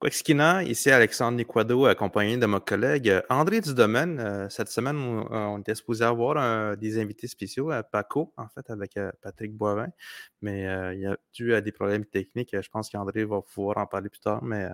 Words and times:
Quaxkina, 0.00 0.62
ici 0.62 0.92
Alexandre 0.92 1.38
Niquado, 1.38 1.86
accompagné 1.86 2.36
de 2.36 2.46
mon 2.46 2.60
collègue 2.60 3.10
euh, 3.10 3.20
André 3.28 3.60
Dudomaine. 3.60 4.20
Euh, 4.20 4.48
cette 4.48 4.68
semaine, 4.68 4.96
on, 4.96 5.26
on 5.28 5.58
était 5.58 5.74
supposé 5.74 6.04
avoir 6.04 6.76
des 6.76 7.00
invités 7.00 7.26
spéciaux 7.26 7.72
à 7.72 7.82
Paco, 7.82 8.32
en 8.36 8.46
fait, 8.46 8.70
avec 8.70 8.96
euh, 8.96 9.10
Patrick 9.20 9.56
Boivin. 9.56 9.88
Mais 10.40 10.60
il 10.94 11.00
y 11.00 11.06
a 11.06 11.16
dû 11.32 11.52
à 11.52 11.60
des 11.60 11.72
problèmes 11.72 12.04
techniques. 12.04 12.54
Je 12.60 12.70
pense 12.70 12.88
qu'André 12.90 13.24
va 13.24 13.42
pouvoir 13.42 13.78
en 13.78 13.86
parler 13.86 14.08
plus 14.08 14.20
tard, 14.20 14.40
mais 14.44 14.68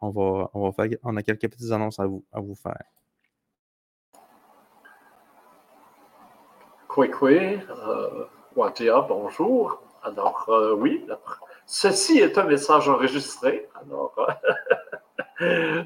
on 0.00 0.10
va, 0.10 0.50
on 0.52 1.16
a 1.16 1.22
quelques 1.22 1.48
petites 1.48 1.70
annonces 1.70 2.00
à 2.00 2.06
vous, 2.06 2.24
à 2.32 2.40
vous 2.40 2.56
faire. 2.56 2.82
Kwekwe, 6.88 7.60
euh, 7.70 8.24
bonjour. 8.56 9.80
Alors, 10.02 10.50
oui, 10.78 11.04
la 11.06 11.16
Ceci 11.68 12.20
est 12.20 12.38
un 12.38 12.44
message 12.44 12.88
enregistré. 12.88 13.68
Alors, 13.74 14.14
euh, 15.40 15.82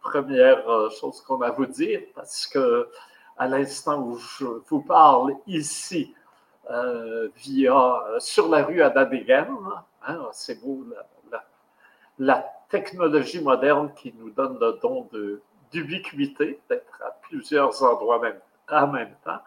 première 0.00 0.70
euh, 0.70 0.90
chose 0.90 1.20
qu'on 1.22 1.42
a 1.42 1.48
à 1.48 1.50
vous 1.50 1.66
dire, 1.66 2.02
parce 2.14 2.46
que 2.46 2.88
à 3.36 3.48
l'instant 3.48 4.00
où 4.00 4.16
je 4.16 4.46
vous 4.68 4.80
parle 4.82 5.34
ici, 5.48 6.14
euh, 6.70 7.28
via 7.36 8.00
sur 8.20 8.48
la 8.48 8.64
rue 8.64 8.80
à 8.80 8.94
hein, 8.96 10.28
c'est 10.32 10.60
beau 10.62 10.84
la, 12.18 12.52
technologie 12.68 13.40
moderne 13.40 13.92
qui 13.94 14.12
nous 14.18 14.30
donne 14.30 14.58
le 14.60 14.78
don 14.82 15.08
d'ubiquité, 15.70 16.58
d'être 16.68 17.02
à 17.04 17.12
plusieurs 17.22 17.80
endroits 17.84 18.20
même, 18.20 18.40
en 18.68 18.88
même 18.88 19.14
temps. 19.24 19.38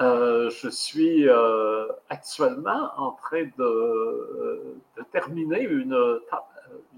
Euh, 0.00 0.48
je 0.50 0.70
suis 0.70 1.28
euh, 1.28 1.86
actuellement 2.08 2.90
en 2.96 3.12
train 3.12 3.44
de, 3.58 3.62
euh, 3.62 4.80
terminer 5.12 5.60
une, 5.60 6.20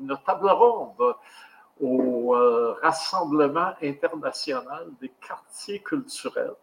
une, 0.00 0.16
table 0.24 0.48
ronde 0.48 1.16
au 1.80 2.36
Rassemblement 2.82 3.72
international 3.82 4.86
des 5.00 5.12
quartiers 5.26 5.80
culturels. 5.80 6.54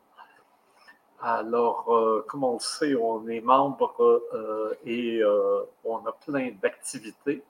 Alors, 1.21 1.85
comme 2.27 2.45
on 2.45 2.53
le 2.53 2.59
sait, 2.59 2.95
on 2.95 3.27
est 3.27 3.41
membre 3.41 4.23
et 4.85 5.21
on 5.83 5.97
a 6.05 6.11
plein 6.25 6.51
d'activités 6.61 7.43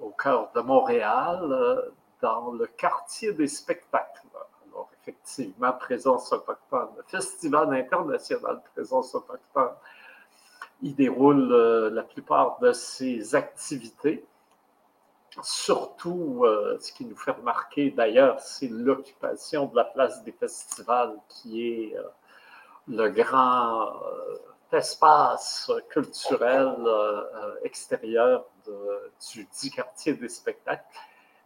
au 0.00 0.10
cœur 0.10 0.50
de 0.54 0.60
Montréal, 0.60 1.90
dans 2.20 2.52
le 2.52 2.66
quartier 2.66 3.32
des 3.32 3.48
spectacles 3.48 4.26
effectivement, 5.08 5.72
Présence 5.72 6.32
autochtone, 6.32 6.88
le 6.96 7.02
Festival 7.06 7.74
international 7.74 8.60
présence 8.74 9.14
autochtone. 9.14 9.70
Il 10.82 10.94
déroule 10.94 11.52
euh, 11.52 11.90
la 11.90 12.02
plupart 12.02 12.58
de 12.60 12.72
ses 12.72 13.34
activités. 13.34 14.24
Surtout, 15.42 16.44
euh, 16.44 16.78
ce 16.80 16.92
qui 16.92 17.04
nous 17.04 17.16
fait 17.16 17.32
remarquer 17.32 17.90
d'ailleurs, 17.90 18.40
c'est 18.40 18.68
l'occupation 18.68 19.66
de 19.66 19.76
la 19.76 19.84
place 19.84 20.22
des 20.24 20.32
festivals 20.32 21.16
qui 21.28 21.68
est 21.68 21.96
euh, 21.96 22.02
le 22.88 23.08
grand 23.10 23.92
espace 24.72 25.70
culturel 25.88 26.76
extérieur 27.64 28.44
du 29.32 29.48
dit 29.60 29.70
quartier 29.70 30.12
des 30.14 30.28
spectacles 30.28 30.84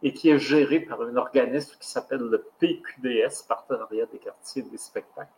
et 0.02 0.12
qui 0.12 0.30
est 0.30 0.38
géré 0.38 0.80
par 0.80 1.00
un 1.02 1.16
organisme 1.16 1.76
qui 1.78 1.88
s'appelle 1.88 2.20
le 2.20 2.44
PQDS, 2.58 3.46
Partenariat 3.48 4.06
des 4.06 4.18
quartiers 4.18 4.62
des 4.62 4.76
spectacles. 4.76 5.30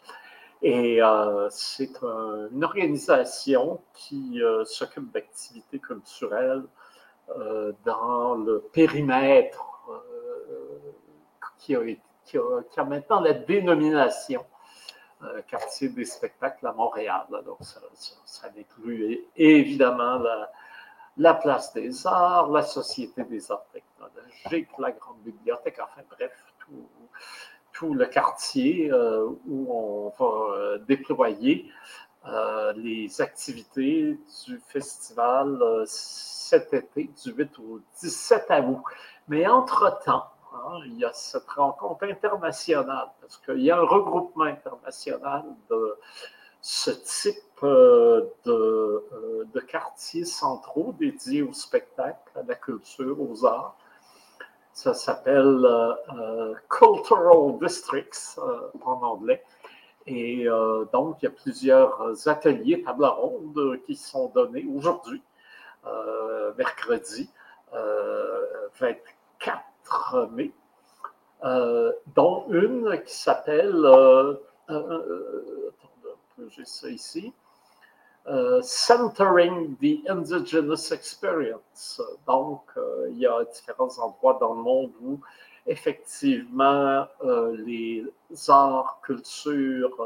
Et 0.63 1.03
euh, 1.03 1.49
c'est 1.51 1.91
une 2.03 2.65
organisation 2.65 3.83
qui 3.93 4.43
euh, 4.43 4.65
s'occupe 4.65 5.13
d'activités 5.13 5.79
culturelles 5.79 6.65
euh, 7.37 7.73
dans 7.85 8.35
le 8.37 8.61
périmètre 8.73 9.71
qui 11.59 11.77
a, 11.77 12.85
maintenant 12.85 13.21
la 13.21 13.33
dénomination 13.33 14.45
quartier 15.47 15.89
des 15.89 16.05
spectacles 16.05 16.67
à 16.67 16.73
Montréal. 16.73 17.25
Donc, 17.47 17.57
ça, 17.61 17.81
ça, 17.95 18.15
ça 18.27 18.49
évidemment 19.37 20.19
la, 20.19 20.51
la 21.17 21.35
place 21.35 21.73
des 21.73 22.07
arts, 22.07 22.51
la 22.51 22.63
Société 22.63 23.25
des 23.25 23.51
arts 23.51 23.67
technologiques, 23.73 24.69
la 24.79 24.93
grande 24.93 25.19
bibliothèque, 25.25 25.79
enfin 25.83 26.03
bref, 26.11 26.33
tout, 27.73 27.95
le 27.95 28.07
quartier 28.07 28.91
euh, 28.91 29.27
où 29.47 29.67
on 29.69 30.13
va 30.19 30.55
euh, 30.55 30.79
déployer 30.79 31.71
euh, 32.27 32.73
les 32.77 33.21
activités 33.21 34.19
du 34.47 34.59
festival 34.59 35.83
cet 35.87 36.73
été, 36.73 37.11
du 37.23 37.33
8 37.33 37.59
au 37.59 37.81
17 38.01 38.47
août. 38.67 38.83
Mais 39.29 39.47
entre-temps, 39.47 40.25
hein, 40.55 40.79
il 40.87 40.99
y 40.99 41.05
a 41.05 41.13
cette 41.13 41.49
rencontre 41.51 42.05
internationale, 42.05 43.09
parce 43.21 43.39
qu'il 43.39 43.61
y 43.61 43.71
a 43.71 43.79
un 43.79 43.87
regroupement 43.87 44.45
international 44.45 45.45
de 45.69 45.99
ce 46.65 46.91
type 46.91 47.63
euh, 47.63 48.27
euh, 48.47 49.45
de, 49.53 49.61
quartiers 49.61 50.25
centraux 50.25 50.95
dédiés 50.99 51.43
au 51.43 51.53
spectacle, 51.53 52.31
à 52.35 52.43
la 52.43 52.55
culture, 52.55 53.21
aux 53.21 53.45
arts. 53.45 53.77
Ça 54.73 54.95
s'appelle 54.95 55.63
euh, 55.63 56.55
Cultural 56.71 57.59
Districts 57.61 58.41
en 58.83 59.03
anglais. 59.03 59.45
Et 60.07 60.47
donc, 60.93 61.17
il 61.21 61.25
y 61.25 61.29
a 61.29 61.31
plusieurs 61.31 62.29
ateliers 62.29 62.83
table 62.83 63.07
ronde 63.07 63.81
qui 63.87 63.95
sont 63.95 64.31
donnés 64.35 64.67
aujourd'hui, 64.75 65.23
mercredi 66.59 67.31
24 67.73 70.29
mai, 70.33 70.53
dont 72.15 72.45
une 72.51 73.01
qui 73.07 73.15
s'appelle 73.15 73.87
j'ai 76.49 76.65
ça 76.65 76.89
ici. 76.89 77.33
Euh, 78.27 78.63
centering 78.63 79.77
the 79.83 80.03
Indigenous 80.09 80.93
Experience. 80.93 82.01
Donc, 82.27 82.63
euh, 82.79 83.09
il 83.11 83.19
y 83.19 83.27
a 83.27 83.45
différents 83.45 83.99
endroits 83.99 84.39
dans 84.41 84.55
le 84.55 84.63
monde 84.63 84.93
où, 85.03 85.21
effectivement, 85.67 87.07
euh, 87.23 87.55
les 87.67 88.07
arts, 88.49 88.99
cultures 89.05 90.03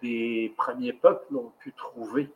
des 0.00 0.54
premiers 0.56 0.92
peuples 0.92 1.34
ont 1.34 1.52
pu 1.58 1.72
trouver 1.72 2.30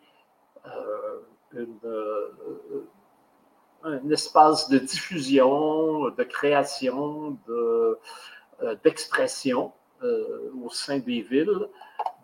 un 3.85 4.11
espace 4.11 4.69
de 4.69 4.79
diffusion, 4.79 6.09
de 6.11 6.25
création, 6.25 7.39
d'expression 8.83 9.73
au 10.03 10.71
sein 10.71 10.99
des 10.99 11.23
villes 11.23 11.69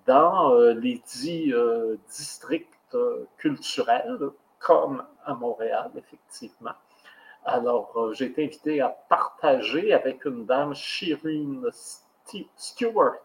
dans 0.07 0.53
euh, 0.53 0.75
les 0.75 1.01
dix 1.07 1.53
euh, 1.53 1.97
districts 2.09 2.69
euh, 2.95 3.27
culturels, 3.39 4.19
comme 4.59 5.03
à 5.25 5.35
Montréal, 5.35 5.91
effectivement. 5.97 6.75
Alors, 7.45 8.13
j'ai 8.13 8.27
été 8.27 8.45
invité 8.45 8.81
à 8.81 8.89
partager 8.89 9.93
avec 9.93 10.25
une 10.25 10.47
dame, 10.47 10.75
Shireen 10.75 11.67
Stewart, 12.57 13.17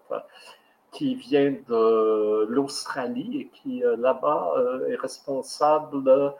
qui 0.92 1.14
vient 1.14 1.54
de 1.68 2.48
l'Australie 2.50 3.42
et 3.42 3.48
qui, 3.50 3.84
là-bas, 4.00 4.56
est 4.90 4.96
responsable 4.96 6.34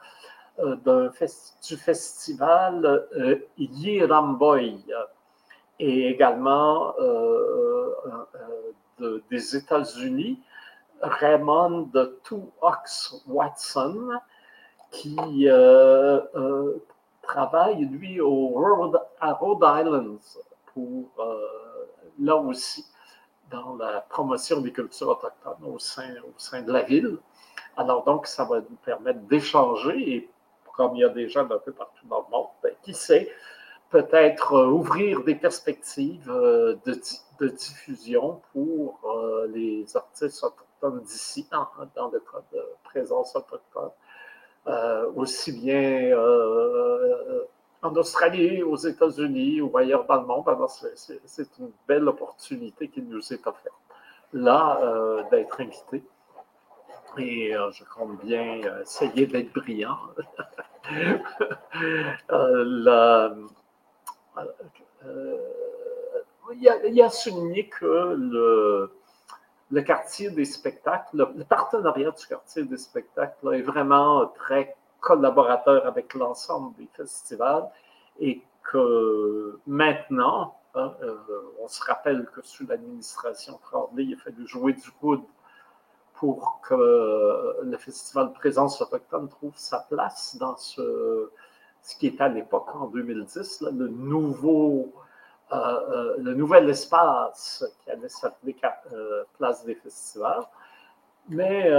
du 0.58 1.78
festival 1.78 3.08
Yiramboy 3.60 4.84
et 5.78 6.08
également 6.10 6.96
des 9.30 9.56
États-Unis, 9.56 10.40
Raymond 11.02 11.92
Two-Ox 12.24 13.24
Watson, 13.28 14.20
qui 14.92 15.48
euh, 15.48 16.22
euh, 16.36 16.84
travaille, 17.22 17.86
lui, 17.86 18.20
au 18.22 18.94
à 19.20 19.34
Rhode 19.34 19.64
Island 19.64 20.18
pour, 20.74 21.10
euh, 21.20 21.40
là 22.20 22.36
aussi, 22.38 22.86
dans 23.52 23.76
la 23.76 24.02
promotion 24.02 24.62
des 24.62 24.72
cultures 24.72 25.10
autochtones 25.10 25.64
au 25.66 25.80
sein, 25.80 26.14
au 26.24 26.34
sein 26.38 26.62
de 26.62 26.72
la 26.72 26.84
ville. 26.84 27.18
Alors 27.76 28.04
donc, 28.04 28.28
ça 28.28 28.44
va 28.46 28.58
nous 28.58 28.78
permettre 28.84 29.20
d'échanger 29.22 30.16
et 30.16 30.30
comme 30.74 30.96
il 30.96 31.00
y 31.00 31.04
a 31.04 31.10
des 31.10 31.28
gens 31.28 31.50
un 31.50 31.58
peu 31.58 31.72
partout 31.72 32.06
dans 32.08 32.20
le 32.20 32.32
monde, 32.32 32.48
ben, 32.62 32.74
qui 32.84 32.94
sait, 32.94 33.30
peut-être 33.90 34.54
euh, 34.54 34.68
ouvrir 34.68 35.24
des 35.24 35.36
perspectives 35.36 36.30
euh, 36.30 36.76
de, 36.86 37.48
diffusion 37.48 38.42
pour 38.52 39.00
euh, 39.06 39.48
les 39.54 39.96
artistes 39.96 40.44
autochtones 40.44 41.04
d'ici, 41.04 41.48
dans, 41.52 42.10
le 42.10 42.20
cas 42.20 42.42
de 42.52 42.60
présence 42.84 43.36
autochtone, 43.36 43.92
aussi 45.16 45.52
bien 45.52 46.16
en 47.82 47.96
Australie, 47.96 48.62
aux 48.64 48.76
États-Unis 48.76 49.62
ou 49.62 49.76
ailleurs 49.78 50.06
dans 50.06 50.22
le 50.22 50.28
monde. 50.28 50.46
c'est 51.26 51.50
une 51.60 51.72
belle 51.88 52.08
opportunité 52.08 52.90
qui 52.90 53.02
nous 53.02 53.34
est 53.34 53.48
offerte 53.48 53.74
là 54.34 55.24
d'être 55.32 55.62
invité. 55.62 56.04
Et 57.18 57.54
je 57.72 57.84
compte 57.86 58.20
bien 58.24 58.62
essayer 58.82 59.26
d'être 59.28 59.54
brillant 59.54 59.98
il, 66.54 67.02
a, 67.02 67.10
souligné 67.10 67.68
que 67.68 68.16
le, 68.16 68.92
le 69.72 69.82
quartier 69.82 70.30
des 70.30 70.46
spectacles, 70.46 71.18
le, 71.18 71.44
partenariat 71.44 72.12
du 72.12 72.26
quartier 72.26 72.64
des 72.64 72.78
spectacles 72.78 73.54
est 73.54 73.62
vraiment 73.62 74.28
très 74.28 74.76
collaborateur 75.00 75.86
avec 75.86 76.14
l'ensemble 76.14 76.76
des 76.78 76.88
festivals 76.94 77.70
et 78.20 78.42
que 78.64 79.60
maintenant, 79.68 80.58
hein, 80.76 80.94
euh, 81.02 81.16
on 81.62 81.68
se 81.68 81.84
rappelle 81.84 82.26
que 82.34 82.42
sous 82.44 82.66
l'administration 82.66 83.60
Tremblay, 83.64 84.04
il 84.06 84.14
a 84.16 84.18
fallu 84.18 84.48
jouer 84.48 84.74
du 84.74 84.92
coude 84.92 85.24
pour 86.16 86.62
que 86.68 87.62
le 87.62 87.78
festival 87.78 88.34
Présence 88.34 88.82
autochtone 88.82 89.30
trouve 89.30 89.54
sa 89.56 89.80
place 89.82 90.36
dans 90.38 90.58
ce, 90.58 91.30
ce 91.88 91.96
qui 91.96 92.08
était 92.08 92.24
à 92.24 92.28
l'époque, 92.28 92.68
en 92.76 92.88
2010, 92.88 93.64
le 93.72 93.88
nouveau 93.88 94.92
euh, 95.54 95.56
euh, 95.56 96.16
le 96.18 96.34
nouvel 96.34 96.70
espace 96.70 97.64
qui 97.80 97.90
allait 97.90 98.10
s'appeler 98.10 98.58
Place 99.38 99.64
des 99.64 99.76
Festivals. 99.76 100.44
Mais 101.30 101.70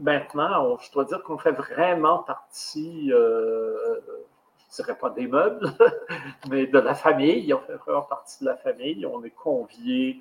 maintenant, 0.00 0.76
je 0.78 0.92
dois 0.92 1.04
dire 1.04 1.22
qu'on 1.22 1.38
fait 1.38 1.52
vraiment 1.52 2.18
partie, 2.18 3.08
je 3.10 3.14
ne 3.14 4.74
dirais 4.74 4.98
pas 4.98 5.10
des 5.10 5.26
meubles, 5.26 5.70
mais 6.50 6.66
de 6.66 6.78
la 6.78 6.94
famille. 6.94 7.52
On 7.54 7.60
fait 7.60 7.76
vraiment 7.76 8.02
partie 8.02 8.44
de 8.44 8.50
la 8.50 8.56
famille. 8.56 9.06
On 9.06 9.22
est 9.24 9.30
conviés 9.30 10.20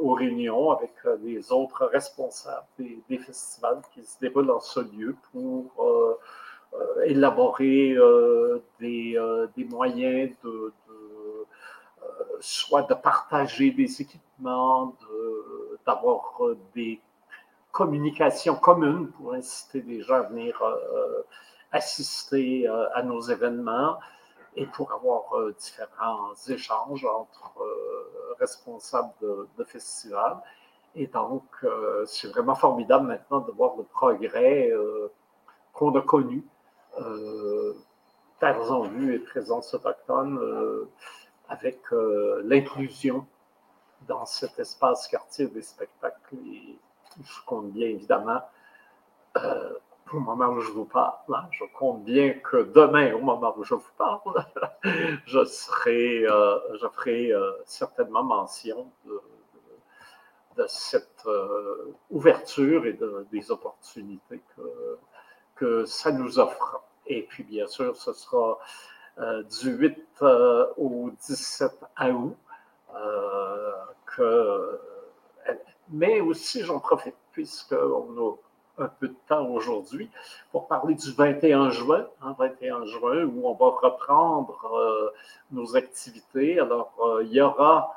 aux 0.00 0.14
réunions 0.14 0.70
avec 0.70 0.92
les 1.22 1.52
autres 1.52 1.86
responsables 1.86 2.66
des, 2.78 3.18
festivals 3.18 3.82
qui 3.94 4.04
se 4.04 4.18
déroulent 4.20 4.46
dans 4.46 4.60
ce 4.60 4.80
lieu 4.80 5.16
pour 5.32 6.18
élaborer 7.06 7.96
des, 8.80 9.18
des, 9.56 9.64
moyens 9.64 10.30
de 10.44 10.72
soit 12.40 12.82
de 12.82 12.94
partager 12.94 13.70
des 13.70 14.00
équipements, 14.02 14.94
d'avoir 15.86 16.34
euh, 16.40 16.58
des 16.74 17.00
communications 17.72 18.56
communes 18.56 19.08
pour 19.12 19.34
inciter 19.34 19.82
les 19.82 20.02
gens 20.02 20.16
à 20.16 20.22
venir 20.22 20.60
euh, 20.62 21.22
assister 21.72 22.68
euh, 22.68 22.88
à 22.94 23.02
nos 23.02 23.20
événements 23.20 23.98
et 24.56 24.66
pour 24.66 24.90
avoir 24.92 25.52
différents 25.58 26.32
échanges 26.48 27.04
entre 27.04 27.52
responsables 28.40 29.12
de, 29.20 29.64
festivals. 29.64 30.38
Et 30.94 31.08
donc, 31.08 31.44
c'est 32.06 32.28
vraiment 32.28 32.54
formidable 32.54 33.06
maintenant 33.06 33.40
de 33.40 33.52
voir 33.52 33.76
le 33.76 33.82
progrès 33.82 34.72
qu'on 35.74 35.94
a 35.94 36.00
connu. 36.00 36.42
Terres 38.40 38.72
en 38.72 38.82
vue 38.82 39.14
et 39.14 39.18
présence 39.18 39.72
autochtone 39.74 40.38
avec 41.48 41.80
euh, 41.92 42.42
l'inclusion 42.44 43.26
dans 44.06 44.26
cet 44.26 44.58
espace 44.58 45.08
quartier 45.08 45.46
des 45.48 45.62
spectacles. 45.62 46.36
Je 47.22 47.44
compte 47.46 47.72
bien, 47.72 47.88
évidemment, 47.88 48.42
euh, 49.36 49.72
au 50.12 50.18
moment 50.18 50.48
où 50.48 50.60
je 50.60 50.70
vous 50.70 50.84
parle, 50.84 51.34
hein, 51.34 51.46
je 51.50 51.64
compte 51.78 52.04
bien 52.04 52.34
que 52.34 52.64
demain, 52.74 53.14
au 53.14 53.20
moment 53.20 53.54
où 53.56 53.64
je 53.64 53.74
vous 53.74 53.92
parle, 53.96 54.44
euh, 54.84 55.16
je 55.26 55.44
ferai 56.92 57.32
certainement 57.64 58.22
mention 58.22 58.90
de, 59.04 59.20
cette 60.68 61.28
ouverture 62.10 62.86
et 62.86 62.98
des 63.30 63.50
opportunités 63.50 64.40
que, 64.56 64.98
que 65.56 65.84
ça 65.84 66.12
nous 66.12 66.38
offre. 66.38 66.82
Et 67.06 67.22
puis, 67.22 67.42
bien 67.42 67.66
sûr, 67.66 67.96
ce 67.96 68.12
sera 68.12 68.58
euh, 69.18 69.42
du 69.60 69.70
8 69.70 69.98
euh, 70.22 70.66
au 70.76 71.10
17 71.26 71.72
août. 72.12 72.36
Euh, 72.94 73.72
que, 74.16 74.80
mais 75.90 76.20
aussi, 76.20 76.62
j'en 76.62 76.78
profite, 76.78 77.16
puisqu'on 77.32 78.36
a 78.78 78.84
un 78.84 78.88
peu 78.88 79.08
de 79.08 79.16
temps 79.28 79.46
aujourd'hui, 79.46 80.10
pour 80.52 80.68
parler 80.68 80.94
du 80.94 81.12
21 81.12 81.70
juin, 81.70 82.06
21 82.20 82.76
hein, 82.76 82.84
juin, 82.84 83.24
où 83.24 83.48
on 83.48 83.54
va 83.54 83.66
reprendre 83.66 85.12
nos 85.50 85.76
activités. 85.76 86.58
Alors, 86.58 86.92
il 87.22 87.32
y 87.32 87.40
aura, 87.40 87.94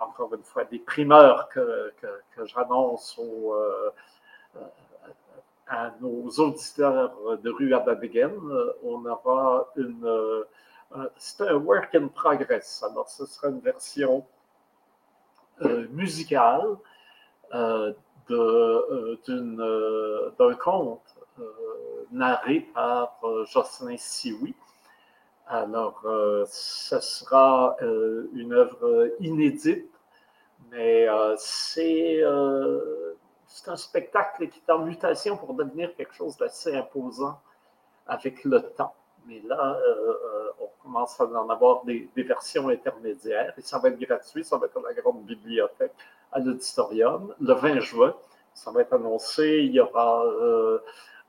encore 0.00 0.34
une 0.34 0.42
fois, 0.42 0.64
des 0.64 0.78
primeurs 0.78 1.48
que, 1.48 1.92
que, 2.00 2.44
j'annonce 2.46 3.18
aux, 3.18 3.54
à 5.66 5.92
nos 6.00 6.28
auditeurs 6.28 7.38
de 7.42 7.50
rue 7.50 7.74
Ababegen, 7.74 8.32
euh, 8.50 8.72
on 8.82 9.04
aura 9.06 9.70
une. 9.76 10.04
Euh, 10.04 10.44
c'est 11.16 11.40
un 11.42 11.54
work 11.54 11.94
in 11.94 12.08
progress. 12.08 12.84
Alors, 12.88 13.08
ce 13.08 13.26
sera 13.26 13.48
une 13.48 13.60
version 13.60 14.24
euh, 15.62 15.86
musicale 15.90 16.76
d'un 17.52 17.94
conte 20.60 21.02
narré 22.12 22.60
par 22.74 23.18
Jocelyn 23.46 23.96
Sioui. 23.96 24.54
Alors, 25.46 26.00
ce 26.46 27.00
sera 27.00 27.76
une 27.80 28.52
œuvre 28.52 29.10
inédite, 29.20 29.90
mais 30.70 31.06
c'est 31.36 32.22
c'est 33.54 33.70
un 33.70 33.76
spectacle 33.76 34.48
qui 34.48 34.60
est 34.66 34.72
en 34.72 34.80
mutation 34.80 35.36
pour 35.36 35.54
devenir 35.54 35.94
quelque 35.94 36.12
chose 36.12 36.36
d'assez 36.36 36.74
imposant 36.74 37.38
avec 38.04 38.42
le 38.42 38.60
temps. 38.60 38.92
Mais 39.28 39.40
là, 39.46 39.78
euh, 39.80 40.12
euh, 40.12 40.50
on 40.60 40.68
commence 40.82 41.20
à 41.20 41.26
en 41.26 41.48
avoir 41.48 41.84
des, 41.84 42.10
versions 42.16 42.68
intermédiaires 42.68 43.54
et 43.56 43.60
ça 43.60 43.78
va 43.78 43.90
être 43.90 44.00
gratuit, 44.00 44.44
ça 44.44 44.58
va 44.58 44.66
être 44.66 44.76
à 44.78 44.82
la 44.82 44.92
grande 45.00 45.22
bibliothèque, 45.22 45.92
à 46.32 46.40
l'auditorium. 46.40 47.32
Le 47.40 47.54
20 47.54 47.78
juin, 47.78 48.16
ça 48.54 48.72
va 48.72 48.80
être 48.80 48.94
annoncé, 48.94 49.60
il 49.62 49.70
y 49.70 49.78
aura 49.78 50.24
euh, 50.24 50.80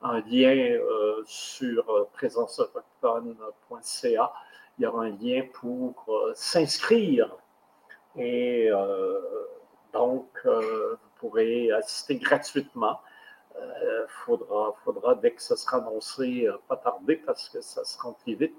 un 0.02 0.20
lien 0.22 0.80
sur 1.26 2.08
présenceautochtone.ca, 2.14 4.34
il 4.80 4.84
y 4.84 4.88
aura 4.88 5.04
un 5.04 5.12
lien 5.12 5.44
pour 5.54 5.94
s'inscrire. 6.34 7.30
Et 8.18 8.72
donc, 9.94 10.26
pourrez 11.26 11.72
assister 11.72 12.16
gratuitement. 12.16 13.00
Il 13.58 13.64
euh, 13.64 14.06
faudra, 14.26 14.76
faudra, 14.84 15.16
dès 15.16 15.32
que 15.32 15.42
ce 15.42 15.56
sera 15.56 15.78
annoncé, 15.78 16.46
euh, 16.48 16.58
pas 16.68 16.76
tarder 16.76 17.16
parce 17.16 17.50
que 17.50 17.62
ça 17.62 17.84
se 17.84 17.98
remplit 18.00 18.36
vite, 18.36 18.56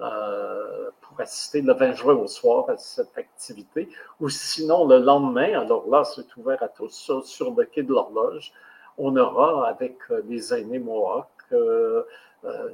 euh, 0.00 0.90
pour 1.02 1.20
assister 1.20 1.60
le 1.60 1.74
20 1.74 1.92
juin 1.92 2.14
au 2.14 2.26
soir 2.26 2.70
à 2.70 2.76
cette 2.76 3.16
activité. 3.18 3.88
Ou 4.18 4.28
sinon, 4.28 4.86
le 4.86 4.98
lendemain, 4.98 5.60
alors 5.60 5.88
là, 5.88 6.04
c'est 6.04 6.34
ouvert 6.36 6.62
à 6.62 6.68
tous, 6.68 7.12
sur 7.24 7.54
le 7.54 7.64
quai 7.66 7.82
de 7.82 7.90
l'horloge, 7.90 8.52
on 8.96 9.16
aura 9.16 9.68
avec 9.68 9.96
les 10.28 10.52
aînés 10.54 10.78
Mohawks 10.78 11.26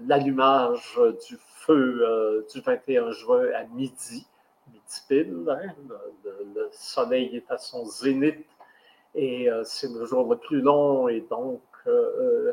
l'allumage 0.07 1.01
du 1.29 1.37
feu 1.39 2.47
du 2.53 2.61
21 2.61 3.11
juin 3.11 3.47
à 3.55 3.65
midi, 3.65 4.27
midi 4.73 5.01
pile. 5.09 5.45
Hein, 5.49 5.75
le, 6.25 6.69
soleil 6.73 7.37
est 7.37 7.51
à 7.51 7.59
son 7.59 7.85
zénith 7.85 8.47
et 9.17 9.51
euh, 9.51 9.65
c'est 9.65 9.91
le 9.91 10.05
jour 10.05 10.29
le 10.31 10.37
plus 10.37 10.61
long 10.61 11.09
et 11.09 11.23
donc 11.23 11.63
euh, 11.87 11.91
euh, 11.91 12.53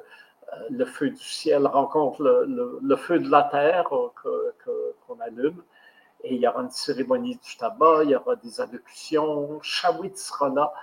le 0.70 0.86
feu 0.86 1.10
du 1.10 1.24
ciel 1.24 1.68
rencontre 1.68 2.24
le, 2.24 2.96
feu 2.96 3.20
de 3.20 3.30
la 3.30 3.44
terre 3.44 3.90
qu'on 3.90 5.20
allume. 5.20 5.62
Et 6.24 6.36
il 6.36 6.42
y 6.42 6.48
aura 6.48 6.62
une 6.62 6.70
cérémonie 6.70 7.36
du 7.36 7.58
tabac, 7.58 8.04
il 8.04 8.12
y 8.12 8.16
aura 8.16 8.36
des 8.38 8.62
allocutions. 8.62 9.60
Shawit 9.62 10.18
sera 10.18 10.50
là 10.50 10.74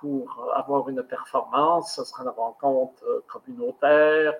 pour 0.00 0.48
avoir 0.54 0.88
une 0.88 1.02
performance. 1.02 1.96
Ce 1.96 2.04
sera 2.04 2.22
une 2.22 2.30
rencontre 2.30 3.24
communautaire. 3.26 4.34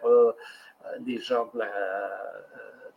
les 1.04 1.18
gens 1.18 1.50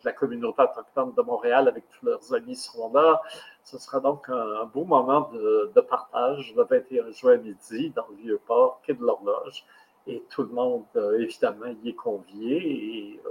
la 0.04 0.14
communauté 0.14 0.62
autochtone 0.62 1.14
de 1.16 1.22
Montréal 1.22 1.68
avec 1.68 1.84
tous 1.90 2.06
leurs 2.06 2.34
amis 2.34 2.56
seront 2.56 2.92
là. 2.94 3.22
Ce 3.64 3.78
sera 3.78 4.00
donc 4.00 4.28
un, 4.30 4.66
beau 4.66 4.84
moment 4.84 5.30
de, 5.34 5.82
partage 5.82 6.54
le 6.56 6.64
21 6.64 7.12
juin 7.12 7.38
midi 7.38 7.92
dans 7.96 8.06
le 8.10 8.16
Vieux-Port, 8.18 8.82
quai 8.86 8.94
de 8.94 9.04
l'Horloge. 9.04 9.66
Et 10.08 10.24
tout 10.30 10.44
le 10.44 10.50
monde, 10.50 10.86
euh, 10.96 11.20
évidemment, 11.20 11.68
y 11.84 11.90
est 11.90 11.94
convié. 11.94 12.58
Et 12.58 13.22
euh, 13.26 13.30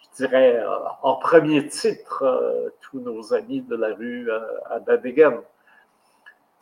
je 0.00 0.24
dirais, 0.24 0.56
euh, 0.58 0.78
en 1.02 1.16
premier 1.16 1.66
titre, 1.68 2.72
tous 2.80 3.00
nos 3.00 3.34
amis 3.34 3.60
de 3.60 3.76
la 3.76 3.94
rue 3.94 4.30
à 4.70 4.80
Dadegen. 4.80 5.40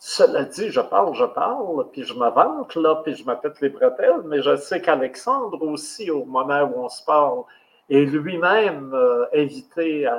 Cela 0.03 0.45
dit, 0.45 0.71
je 0.71 0.81
parle, 0.81 1.15
je 1.15 1.27
parle, 1.27 1.87
puis 1.93 2.05
je 2.05 2.15
m'avance, 2.15 2.75
là, 2.75 3.03
puis 3.05 3.15
je 3.15 3.23
m'appelle 3.25 3.53
les 3.61 3.69
bretelles, 3.69 4.23
mais 4.25 4.41
je 4.41 4.57
sais 4.57 4.81
qu'Alexandre 4.81 5.63
aussi, 5.63 6.11
au 6.11 6.25
moment 6.25 6.63
où 6.63 6.85
on 6.85 6.89
se 6.89 7.05
parle, 7.05 7.43
et 7.91 8.07
lui-même 8.07 8.93
euh, 8.95 9.27
invité 9.35 10.07
à 10.07 10.17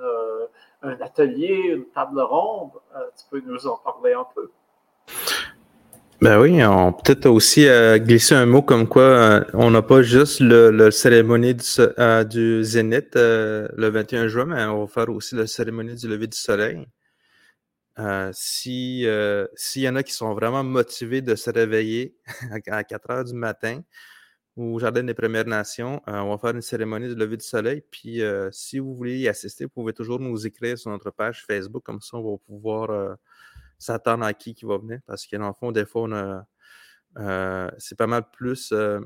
euh, 0.00 0.46
un 0.82 0.98
atelier, 1.02 1.74
une 1.76 1.84
table 1.94 2.20
ronde. 2.20 2.70
Euh, 2.96 3.00
tu 3.16 3.24
peux 3.30 3.42
nous 3.46 3.66
en 3.66 3.76
parler 3.76 4.14
un 4.14 4.26
peu? 4.34 4.50
Ben 6.20 6.40
oui, 6.40 6.64
on 6.64 6.92
peut-être 6.92 7.26
aussi 7.26 7.68
glisser 7.98 8.34
un 8.34 8.46
mot 8.46 8.60
comme 8.60 8.88
quoi 8.88 9.44
on 9.54 9.70
n'a 9.70 9.82
pas 9.82 10.02
juste 10.02 10.40
le, 10.40 10.90
cérémonie 10.90 11.54
du, 11.54 11.64
du 12.28 12.64
Zénith 12.64 13.14
le 13.14 13.88
21 13.88 14.26
juin, 14.26 14.46
mais 14.46 14.64
on 14.64 14.84
va 14.84 14.86
faire 14.88 15.10
aussi 15.10 15.36
la 15.36 15.46
cérémonie 15.46 15.94
du 15.94 16.08
lever 16.08 16.26
du 16.26 16.36
soleil. 16.36 16.88
si 18.32 19.06
s'il 19.54 19.82
y 19.82 19.88
en 19.88 19.94
a 19.94 20.02
qui 20.02 20.12
sont 20.12 20.34
vraiment 20.34 20.64
motivés 20.64 21.22
de 21.22 21.36
se 21.36 21.50
réveiller 21.50 22.16
à 22.66 22.82
4 22.82 23.10
heures 23.10 23.24
du 23.24 23.34
matin 23.34 23.82
au 24.58 24.78
Jardin 24.78 25.04
des 25.04 25.14
Premières 25.14 25.46
Nations, 25.46 26.02
on 26.06 26.30
va 26.30 26.38
faire 26.38 26.50
une 26.50 26.62
cérémonie 26.62 27.08
du 27.08 27.14
lever 27.14 27.36
du 27.36 27.44
soleil. 27.44 27.82
Puis 27.90 28.20
si 28.50 28.78
vous 28.78 28.94
voulez 28.94 29.18
y 29.18 29.28
assister, 29.28 29.64
vous 29.64 29.70
pouvez 29.70 29.92
toujours 29.92 30.20
nous 30.20 30.46
écrire 30.46 30.78
sur 30.78 30.90
notre 30.90 31.10
page 31.10 31.44
Facebook, 31.46 31.82
comme 31.84 32.00
ça 32.00 32.16
on 32.16 32.32
va 32.32 32.38
pouvoir 32.38 33.16
s'attendre 33.78 34.24
à 34.24 34.34
qui 34.34 34.54
qui 34.54 34.64
va 34.64 34.78
venir 34.78 35.00
parce 35.06 35.26
que 35.26 35.36
dans 35.36 35.48
le 35.48 35.54
fond, 35.54 35.72
des 35.72 35.86
fois, 35.86 36.08
euh, 37.16 37.70
c'est 37.78 37.96
pas 37.96 38.06
mal 38.06 38.24
plus 38.30 38.72
euh, 38.72 39.00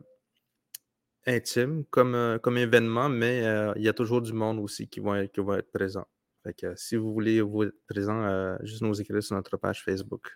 intime 1.27 1.85
comme, 1.87 2.15
euh, 2.15 2.39
comme 2.39 2.59
événement, 2.59 3.09
mais 3.09 3.43
il 3.77 3.83
y 3.83 3.89
a 3.89 3.93
toujours 3.93 4.23
du 4.23 4.33
monde 4.33 4.59
aussi 4.59 4.89
qui 4.89 5.01
va, 5.01 5.27
qui 5.27 5.41
être 5.41 5.73
présent. 5.73 6.07
Si 6.75 6.97
vous 6.97 7.13
voulez 7.13 7.41
vous 7.41 7.65
être 7.65 7.87
présent, 7.87 8.57
juste 8.63 8.83
nous 8.83 9.01
écrire 9.01 9.23
sur 9.23 9.37
notre 9.37 9.57
page 9.57 9.85
Facebook. 9.85 10.33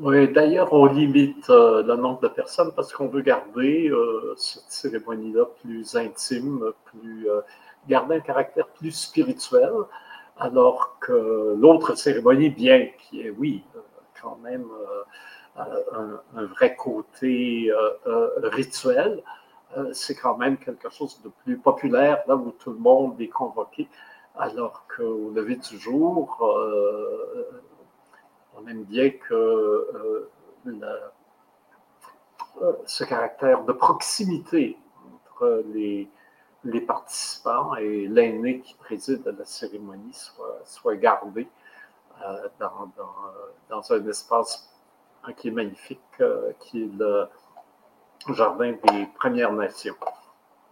Oui, 0.00 0.32
d'ailleurs, 0.32 0.72
on 0.72 0.86
limite 0.86 1.48
le 1.48 1.94
nombre 1.96 2.20
de 2.20 2.28
personnes 2.28 2.72
parce 2.74 2.92
qu'on 2.92 3.08
veut 3.08 3.20
garder 3.20 3.92
cette 4.36 4.70
cérémonie-là 4.70 5.44
plus 5.60 5.94
intime, 5.94 6.72
plus 6.86 7.28
garder 7.86 8.16
un 8.16 8.20
caractère 8.20 8.66
plus 8.68 8.92
spirituel 8.92 9.72
alors 10.40 10.96
que 11.00 11.54
l'autre 11.58 11.94
cérémonie, 11.94 12.48
bien 12.48 12.88
qu'il 12.98 13.18
y 13.18 13.26
ait, 13.26 13.30
oui, 13.30 13.62
euh, 13.76 13.80
quand 14.20 14.38
même 14.42 14.66
euh, 15.58 16.16
un, 16.34 16.44
vrai 16.46 16.74
côté 16.74 17.70
euh, 17.70 18.28
rituel, 18.44 19.22
c'est 19.92 20.16
quand 20.16 20.36
même 20.36 20.56
quelque 20.56 20.90
chose 20.90 21.20
de 21.22 21.30
plus 21.44 21.56
populaire, 21.56 22.24
là 22.26 22.34
où 22.34 22.50
tout 22.58 22.72
le 22.72 22.78
monde 22.78 23.20
est 23.20 23.28
convoqué, 23.28 23.88
alors 24.36 24.84
qu'au 24.88 25.30
lever 25.30 25.56
du 25.56 25.78
jour, 25.78 26.42
on 28.62 28.68
aime 28.68 28.84
bien 28.84 29.10
que 29.10 30.28
ce 32.86 33.04
caractère 33.04 33.64
de 33.64 33.72
proximité 33.72 34.76
entre 35.40 35.64
les, 35.72 36.08
participants 36.86 37.74
et 37.76 38.06
l'aîné 38.08 38.60
qui 38.60 38.74
préside 38.74 39.26
à 39.26 39.32
la 39.32 39.44
cérémonie 39.44 40.16
soit, 40.64 40.96
gardé 40.96 41.48
euh, 42.22 42.48
dans, 43.70 43.92
un 43.92 44.08
espace 44.08 44.68
qui 45.36 45.48
est 45.48 45.52
magnifique, 45.52 46.00
euh, 46.20 46.52
qui 46.60 46.82
est 46.82 46.90
le 46.98 47.26
Jardin 48.34 48.72
des 48.72 49.08
Premières 49.18 49.52
Nations. 49.52 49.94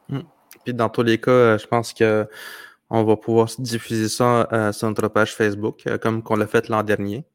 Hmm. 0.09 0.21
Puis 0.65 0.75
dans 0.75 0.89
tous 0.89 1.03
les 1.03 1.21
cas, 1.21 1.31
euh, 1.31 1.59
je 1.59 1.67
pense 1.67 1.93
que 1.93 2.29
on 2.91 3.05
va 3.05 3.17
pouvoir 3.17 3.49
diffuser 3.59 4.09
ça 4.09 4.73
sur 4.73 4.89
notre 4.89 5.09
page 5.09 5.35
Facebook, 5.37 5.87
comme 6.01 6.23
qu'on 6.23 6.37
l'a 6.37 6.47
fait 6.47 6.69
l'an 6.71 6.83
dernier. 6.83 7.27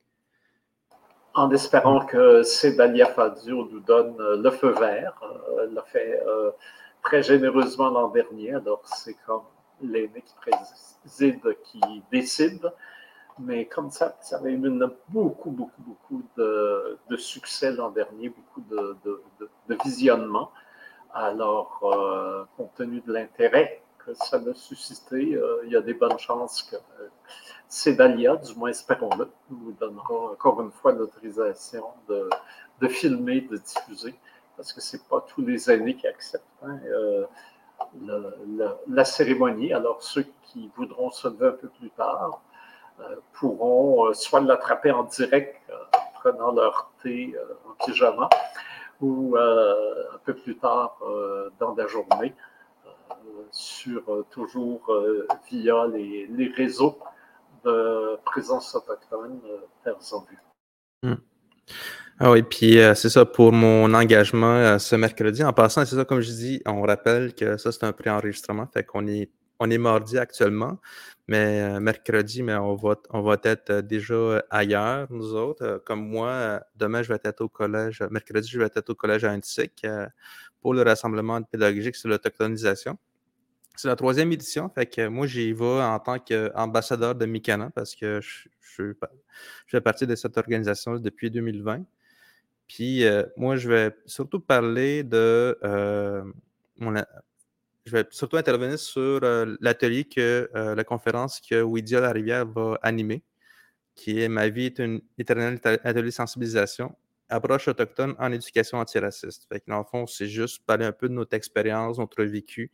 En 1.35 1.49
espérant 1.51 2.05
que 2.05 2.43
Cédalia 2.43 3.07
Fadio 3.07 3.67
nous 3.71 3.79
donne 3.79 4.15
le 4.17 4.49
feu 4.51 4.69
vert. 4.69 5.19
Elle 5.61 5.73
l'a 5.73 5.81
fait 5.83 6.21
très 7.01 7.23
généreusement 7.23 7.89
l'an 7.89 8.09
dernier. 8.09 8.53
Alors, 8.53 8.81
c'est 8.85 9.15
comme 9.25 9.41
l'aîné 9.81 10.21
qui 10.21 10.35
préside, 10.35 11.57
qui 11.63 12.03
décide. 12.11 12.71
Mais 13.39 13.65
comme 13.65 13.89
ça, 13.89 14.15
ça 14.21 14.37
avait 14.37 14.53
eu 14.53 14.57
beaucoup, 15.09 15.49
beaucoup, 15.49 15.81
beaucoup 15.81 16.23
de, 16.37 17.17
succès 17.17 17.71
l'an 17.71 17.89
dernier, 17.89 18.29
beaucoup 18.29 18.61
de, 18.69 18.95
de, 19.67 19.77
visionnement. 19.83 20.51
Alors, 21.13 21.79
euh, 21.83 22.43
compte 22.57 22.73
tenu 22.75 23.01
de 23.01 23.13
l'intérêt 23.13 23.81
que 24.05 24.13
ça 24.13 24.37
a 24.37 24.53
suscité, 24.53 25.35
euh, 25.35 25.61
il 25.65 25.71
y 25.71 25.75
a 25.75 25.81
des 25.81 25.93
bonnes 25.93 26.19
chances 26.19 26.63
que 26.63 26.75
euh, 26.75 27.07
Cédalia, 27.73 28.35
du 28.35 28.53
moins 28.53 28.69
espérons-le, 28.69 29.31
nous 29.49 29.71
donnera 29.71 30.31
encore 30.33 30.61
une 30.61 30.69
fois 30.69 30.91
l'autorisation 30.91 31.83
de, 32.07 32.87
filmer, 32.87 33.41
de 33.41 33.57
diffuser 33.57 34.13
parce 34.55 34.71
que 34.71 34.79
ce 34.79 34.95
n'est 34.95 35.03
pas 35.09 35.21
tous 35.21 35.41
les 35.41 35.71
aînés 35.71 35.95
qui 35.95 36.05
acceptent 36.05 36.45
hein, 36.61 36.77
euh, 36.85 37.25
la 38.87 39.05
cérémonie. 39.05 39.73
Alors, 39.73 40.03
ceux 40.03 40.27
qui 40.43 40.69
voudront 40.77 41.09
se 41.09 41.27
lever 41.27 41.47
un 41.47 41.51
peu 41.53 41.67
plus 41.67 41.89
tard 41.89 42.43
euh, 42.99 43.15
pourront 43.33 44.05
euh, 44.05 44.13
soit 44.13 44.41
l'attraper 44.41 44.91
en 44.91 45.05
direct 45.05 45.59
en 45.71 46.19
prenant 46.19 46.51
leur 46.51 46.91
thé 47.01 47.35
en 47.67 47.83
pyjama 47.83 48.29
ou 49.01 49.35
un 49.35 50.19
peu 50.23 50.35
plus 50.35 50.57
tard 50.57 50.99
dans 51.59 51.73
la 51.73 51.87
journée, 51.87 52.35
sur 53.49 54.25
toujours 54.29 54.95
via 55.49 55.87
les, 55.87 56.53
réseaux 56.55 56.99
présence 58.25 58.75
autochtone 58.75 59.41
Terres 59.83 60.13
en. 60.13 60.25
Hmm. 61.03 61.15
Ah 62.19 62.31
oui, 62.31 62.43
puis 62.43 62.79
euh, 62.79 62.93
c'est 62.93 63.09
ça 63.09 63.25
pour 63.25 63.51
mon 63.51 63.93
engagement 63.93 64.55
euh, 64.55 64.77
ce 64.77 64.95
mercredi. 64.95 65.43
En 65.43 65.51
passant, 65.51 65.83
c'est 65.85 65.95
ça, 65.95 66.05
comme 66.05 66.21
je 66.21 66.31
dis, 66.31 66.61
on 66.65 66.81
rappelle 66.83 67.33
que 67.33 67.57
ça, 67.57 67.71
c'est 67.71 67.83
un 67.83 67.91
pré-enregistrement, 67.91 68.67
fait 68.71 68.83
qu'on 68.83 69.07
est, 69.07 69.31
on 69.59 69.69
est 69.69 69.77
mardi 69.79 70.19
actuellement, 70.19 70.77
mais 71.27 71.61
euh, 71.61 71.79
mercredi, 71.79 72.43
mais 72.43 72.55
on 72.55 72.75
va, 72.75 72.95
on 73.09 73.21
va 73.21 73.37
être 73.43 73.81
déjà 73.81 74.43
ailleurs, 74.51 75.07
nous 75.09 75.33
autres. 75.33 75.81
comme 75.85 76.07
moi, 76.07 76.61
demain, 76.75 77.01
je 77.01 77.09
vais 77.09 77.19
être 77.23 77.41
au 77.41 77.49
collège, 77.49 78.03
mercredi, 78.11 78.47
je 78.47 78.59
vais 78.59 78.65
être 78.65 78.89
au 78.89 78.95
collège 78.95 79.23
à 79.23 79.31
Antique 79.31 79.85
pour 80.61 80.73
le 80.73 80.83
rassemblement 80.83 81.41
pédagogique 81.41 81.95
sur 81.95 82.09
l'autochtonisation. 82.09 82.97
C'est 83.75 83.87
la 83.87 83.95
troisième 83.95 84.31
édition, 84.31 84.71
moi, 85.09 85.25
j'y 85.25 85.51
vais 85.51 85.65
en 85.65 85.99
tant 85.99 86.19
qu'ambassadeur 86.19 87.15
de 87.15 87.25
Mikana 87.25 87.71
parce 87.71 87.95
que 87.95 88.21
je, 88.21 88.93
fais 89.67 89.81
partie 89.81 90.05
de 90.05 90.15
cette 90.15 90.37
organisation 90.37 90.95
depuis 90.97 91.31
2020. 91.31 91.83
Puis 92.67 93.03
euh, 93.03 93.23
moi, 93.35 93.55
je 93.55 93.69
vais 93.69 93.95
surtout 94.05 94.39
parler 94.39 95.03
de 95.03 95.57
euh, 95.63 96.23
je 97.85 97.91
vais 97.91 98.05
surtout 98.11 98.37
intervenir 98.37 98.79
sur 98.79 99.19
euh, 99.23 99.57
l'atelier 99.59 100.05
que 100.05 100.49
la 100.53 100.83
conférence 100.83 101.41
que 101.41 101.61
Widia 101.61 101.99
La 101.99 102.11
Rivière 102.11 102.45
va 102.45 102.77
animer, 102.83 103.23
qui 103.95 104.21
est 104.21 104.29
Ma 104.29 104.49
vie 104.49 104.65
est 104.65 104.79
une 104.79 105.01
éternelle 105.17 105.59
atelier 105.63 106.03
de 106.03 106.11
sensibilisation, 106.11 106.95
approche 107.27 107.67
autochtone 107.67 108.15
en 108.19 108.31
éducation 108.31 108.77
antiraciste. 108.77 109.47
Fait 109.51 109.63
dans 109.67 109.79
le 109.79 109.83
fond, 109.83 110.05
c'est 110.07 110.27
juste 110.27 110.63
parler 110.65 110.85
un 110.85 110.91
peu 110.91 111.09
de 111.09 111.13
notre 111.13 111.35
expérience, 111.35 111.97
notre 111.97 112.23
vécu 112.23 112.71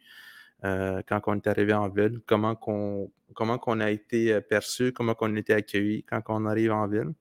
quand 0.62 1.22
on 1.28 1.36
est 1.36 1.48
arrivé 1.48 1.74
en 1.74 1.90
ville, 1.90 2.20
comment 2.26 2.56
qu'on 2.56 3.12
comment 3.34 3.58
qu'on 3.58 3.80
a 3.80 3.92
été 3.92 4.42
perçu, 4.42 4.92
comment 4.92 5.14
qu'on 5.14 5.36
a 5.36 5.40
été 5.40 5.54
accueilli 5.54 6.04
quand 6.04 6.22
on 6.28 6.46
arrive 6.46 6.72
en 6.72 6.88
ville. 6.88 7.14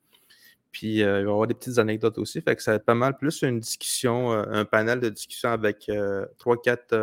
Puis 0.71 1.02
euh, 1.02 1.21
il 1.21 1.25
va 1.25 1.30
y 1.30 1.33
avoir 1.33 1.47
des 1.47 1.54
petites 1.54 1.78
anecdotes 1.78 2.18
aussi. 2.18 2.42
Ça 2.59 2.71
va 2.73 2.76
être 2.76 2.85
pas 2.85 2.95
mal 2.95 3.16
plus 3.16 3.42
une 3.42 3.61
discussion, 3.61 4.33
euh, 4.33 4.45
un 4.50 4.64
panel 4.64 5.00
de 5.00 5.09
discussion 5.09 5.50
avec 5.50 5.88
euh, 5.88 6.26
trois, 6.38 6.61
quatre 6.61 6.95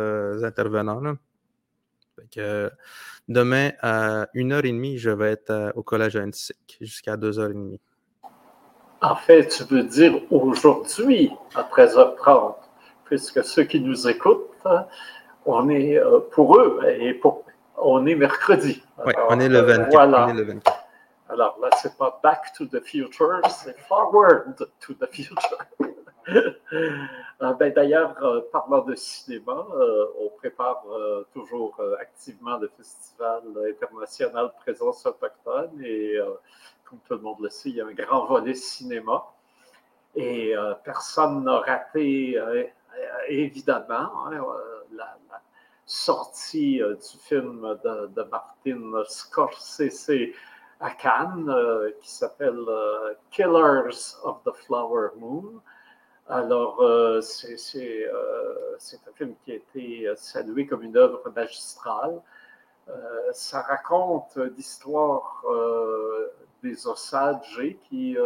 intervenants. 0.42 1.16
Fait 2.16 2.28
que, 2.30 2.70
demain 3.28 3.72
à 3.82 4.26
1h30, 4.34 4.96
je 4.96 5.10
vais 5.10 5.32
être 5.32 5.72
au 5.74 5.82
collège 5.82 6.16
Antique 6.16 6.78
jusqu'à 6.80 7.16
2h30. 7.16 7.78
En 9.02 9.16
fait, 9.16 9.48
tu 9.48 9.64
veux 9.64 9.82
dire 9.82 10.22
aujourd'hui 10.30 11.30
à 11.54 11.62
13h30, 11.62 12.54
puisque 13.04 13.44
ceux 13.44 13.64
qui 13.64 13.80
nous 13.80 14.08
écoutent, 14.08 14.48
on 15.46 15.68
est 15.68 15.98
pour 16.32 16.58
eux 16.58 16.80
et 16.86 17.14
pour, 17.14 17.44
on 17.78 18.06
est 18.06 18.14
mercredi. 18.14 18.82
Oui, 19.04 19.12
on 19.28 19.40
est 19.40 19.48
le 19.48 19.60
24. 19.60 19.94
On 19.94 20.28
est 20.28 20.34
le 20.34 20.42
24. 20.42 20.86
Alors 21.28 21.58
là, 21.60 21.70
c'est 21.82 21.96
pas 21.96 22.20
back 22.22 22.52
to 22.56 22.66
the 22.66 22.80
future, 22.80 23.40
c'est 23.48 23.76
forward 23.80 24.54
to 24.80 24.94
the 24.94 25.06
future. 25.12 25.58
Euh, 27.42 27.52
ben, 27.52 27.72
D'ailleurs, 27.72 28.16
euh, 28.22 28.40
parlant 28.50 28.82
de 28.82 28.94
cinéma, 28.94 29.66
euh, 29.74 30.06
on 30.20 30.30
prépare 30.30 30.82
toujours 31.32 31.78
activement 32.00 32.56
le 32.56 32.68
Festival 32.76 33.42
international 33.70 34.52
Présence 34.60 35.04
autochtone 35.06 35.80
et 35.84 36.16
comme 36.84 36.98
tout 37.06 37.14
le 37.14 37.20
monde 37.20 37.40
le 37.40 37.50
sait, 37.50 37.68
il 37.68 37.76
y 37.76 37.80
a 37.80 37.86
un 37.86 37.92
grand 37.92 38.24
volet 38.24 38.54
cinéma. 38.54 39.24
Et 40.14 40.54
personne 40.82 41.44
n'a 41.44 41.58
raté, 41.58 42.40
évidemment, 43.28 44.26
hein, 44.26 44.44
la, 45.86 45.92
sortie 45.92 46.78
du 46.78 47.18
film 47.20 47.78
de, 47.84 48.22
Martin 48.30 49.04
Scorsese 49.08 50.32
à 50.80 50.90
Cannes 50.90 51.48
euh, 51.48 51.90
qui 52.00 52.10
s'appelle 52.10 52.64
euh, 52.68 53.14
Killers 53.30 54.16
of 54.24 54.42
the 54.44 54.52
Flower 54.66 55.08
Moon. 55.16 55.60
Alors, 56.28 56.80
euh, 56.82 57.20
c'est 57.20 58.06
un 58.08 59.12
film 59.14 59.34
qui 59.44 59.52
a 59.52 59.54
été 59.54 60.12
salué 60.16 60.66
comme 60.66 60.82
une 60.82 60.96
œuvre 60.96 61.22
magistrale. 61.34 62.20
ça 63.32 63.62
raconte 63.62 64.36
l'histoire 64.56 65.44
des 66.62 66.86
Osages 66.86 67.76
qui 67.88 68.16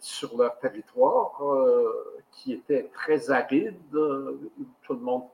sur 0.00 0.36
leur 0.36 0.58
territoire 0.58 1.40
qui 2.32 2.54
était 2.54 2.90
très 2.92 3.30
aride. 3.30 3.78
Tout 3.92 4.94
le 4.94 5.00
monde, 5.00 5.28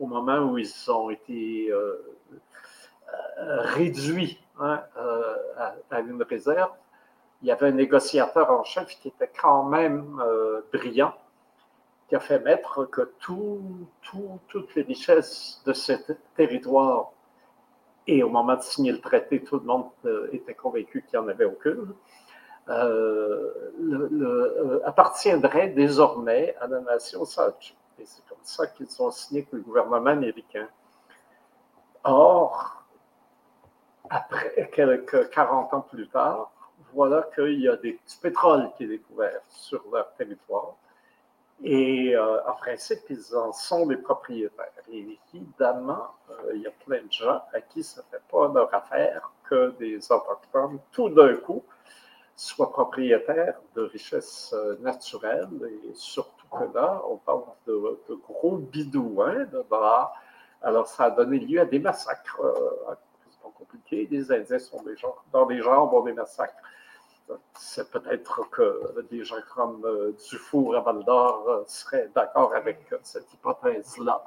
au 0.00 0.06
moment 0.06 0.38
où 0.38 0.58
ils 0.58 0.90
ont 0.90 1.10
été 1.10 1.72
réduits 3.38 4.40
hein, 4.58 4.82
à, 5.90 6.00
une 6.00 6.22
réserve, 6.22 6.72
il 7.42 7.48
y 7.48 7.52
avait 7.52 7.68
un 7.68 7.72
négociateur 7.72 8.50
en 8.50 8.64
chef 8.64 8.88
qui 9.00 9.08
était 9.08 9.30
quand 9.40 9.64
même 9.64 10.20
brillant, 10.72 11.14
qui 12.08 12.16
a 12.16 12.20
fait 12.20 12.40
mettre 12.40 12.86
que 12.86 13.12
toutes 13.20 14.74
les 14.74 14.82
richesses 14.82 15.62
de 15.64 15.72
ce 15.72 15.92
territoire, 16.34 17.12
et 18.06 18.22
au 18.24 18.28
moment 18.28 18.56
de 18.56 18.62
signer 18.62 18.92
le 18.92 19.00
traité, 19.00 19.42
tout 19.42 19.58
le 19.60 19.64
monde 19.64 19.86
euh, 20.04 20.28
était 20.32 20.54
convaincu 20.54 21.04
qu'il 21.08 21.18
n'y 21.18 21.24
en 21.24 21.28
avait 21.28 21.44
aucune, 21.44 21.94
euh, 22.68 23.50
euh, 23.80 24.80
appartiendrait 24.84 25.68
désormais 25.68 26.56
à 26.60 26.66
la 26.66 26.80
nation 26.80 27.24
Seljuk. 27.24 27.76
Et 28.00 28.06
c'est 28.06 28.24
comme 28.26 28.38
ça 28.42 28.66
qu'ils 28.66 29.02
ont 29.02 29.10
signé 29.10 29.42
avec 29.42 29.52
le 29.52 29.60
gouvernement 29.60 30.10
américain. 30.10 30.68
Or, 32.04 32.84
après 34.08 34.70
quelques 34.74 35.30
40 35.30 35.74
ans 35.74 35.80
plus 35.82 36.08
tard, 36.08 36.50
voilà 36.94 37.28
qu'il 37.34 37.60
y 37.60 37.68
a 37.68 37.76
des, 37.76 37.92
du 37.92 38.16
pétrole 38.20 38.70
qui 38.76 38.84
est 38.84 38.88
découvert 38.88 39.40
sur 39.48 39.84
leur 39.92 40.12
territoire. 40.14 40.74
Et 41.62 42.16
euh, 42.16 42.42
en 42.48 42.54
principe, 42.54 43.00
ils 43.10 43.36
en 43.36 43.52
sont 43.52 43.86
les 43.86 43.98
propriétaires. 43.98 44.72
Et 44.90 45.18
évidemment, 45.34 46.08
euh, 46.30 46.52
il 46.54 46.62
y 46.62 46.66
a 46.66 46.70
plein 46.70 47.02
de 47.02 47.12
gens 47.12 47.42
à 47.52 47.60
qui 47.60 47.82
ça 47.84 48.00
ne 48.00 48.06
fait 48.06 48.24
pas 48.30 48.50
leur 48.52 48.74
affaire 48.74 49.30
que 49.44 49.74
des 49.78 50.10
Autochtones, 50.10 50.78
tout 50.90 51.10
d'un 51.10 51.36
coup, 51.36 51.62
soient 52.34 52.72
propriétaires 52.72 53.60
de 53.76 53.82
richesses 53.82 54.54
euh, 54.54 54.76
naturelles. 54.80 55.48
Et 55.84 55.94
surtout 55.94 56.39
que 56.50 56.74
là, 56.74 57.02
on 57.08 57.16
parle 57.16 57.42
de, 57.66 57.98
gros 58.28 58.56
bidouins 58.58 59.44
bras. 59.68 60.12
Alors, 60.62 60.86
ça 60.86 61.04
a 61.04 61.10
donné 61.10 61.38
lieu 61.38 61.60
à 61.60 61.64
des 61.64 61.78
massacres. 61.78 62.40
c'est 63.30 63.40
pas 63.40 63.50
compliqué. 63.56 64.08
Les 64.10 64.30
Indiens 64.30 64.58
sont 64.58 64.82
des 64.82 64.96
gens, 64.96 65.14
dans 65.32 65.48
les 65.48 65.62
genres 65.62 65.90
dans 65.90 66.02
des 66.02 66.12
massacres 66.12 66.62
c'est 67.58 67.90
peut-être 67.90 68.48
que 68.50 69.06
des 69.10 69.24
gens 69.24 69.36
comme 69.54 69.84
euh, 69.84 70.16
Dufour 70.30 70.76
à 70.76 70.80
Val 70.80 71.04
d'Or 71.04 71.44
euh, 71.48 71.62
seraient 71.66 72.10
d'accord 72.14 72.54
avec 72.54 72.80
euh, 72.92 72.98
cette 73.02 73.32
hypothèse-là, 73.32 74.22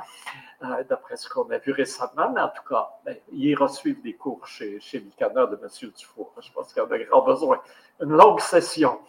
d'après 0.89 1.17
ce 1.17 1.29
qu'on 1.29 1.49
a 1.49 1.57
vu 1.57 1.71
récemment. 1.71 2.31
Mais 2.33 2.41
en 2.41 2.49
tout 2.49 2.63
cas, 2.67 2.89
ben, 3.05 3.17
il 3.31 3.55
des 4.03 4.13
cours 4.13 4.45
chez, 4.47 4.79
chez 4.79 4.99
de 4.99 5.59
M. 5.61 5.91
Dufour. 5.97 6.33
Je 6.39 6.51
pense 6.51 6.73
qu'il 6.73 6.81
a 6.81 6.85
grand 7.05 7.21
besoin. 7.21 7.59
Une 8.01 8.11
longue 8.11 8.39
session. 8.39 8.99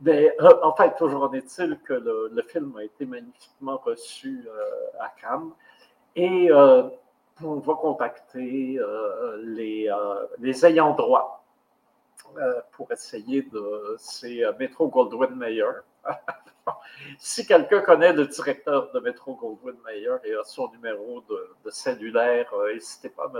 Mais 0.00 0.36
en 0.62 0.74
fait, 0.74 0.94
toujours 0.96 1.24
en 1.24 1.32
est-il 1.32 1.78
que 1.84 1.94
le, 1.94 2.42
film 2.42 2.76
a 2.76 2.84
été 2.84 3.04
magnifiquement 3.04 3.78
reçu 3.78 4.46
à 5.00 5.08
Cannes. 5.20 5.50
Et 6.14 6.52
on 6.52 7.54
va 7.56 7.74
contacter 7.74 8.78
les, 9.42 9.90
les 10.38 10.66
ayants 10.66 10.94
droit 10.94 11.38
euh, 12.36 12.60
pour 12.72 12.92
essayer 12.92 13.42
de. 13.42 13.96
C'est 13.98 14.44
euh, 14.44 14.52
Metro 14.58 14.88
Goldwyn 14.88 15.34
Mayer. 15.34 15.64
si 17.18 17.46
quelqu'un 17.46 17.80
connaît 17.80 18.12
le 18.12 18.26
directeur 18.26 18.92
de 18.92 19.00
Metro 19.00 19.34
Goldwyn 19.34 19.76
Mayer 19.84 20.16
et 20.24 20.34
a 20.34 20.44
son 20.44 20.70
numéro 20.70 21.24
de, 21.28 21.70
cellulaire, 21.70 22.52
euh, 22.54 22.74
n'hésitez 22.74 23.08
pas 23.08 23.32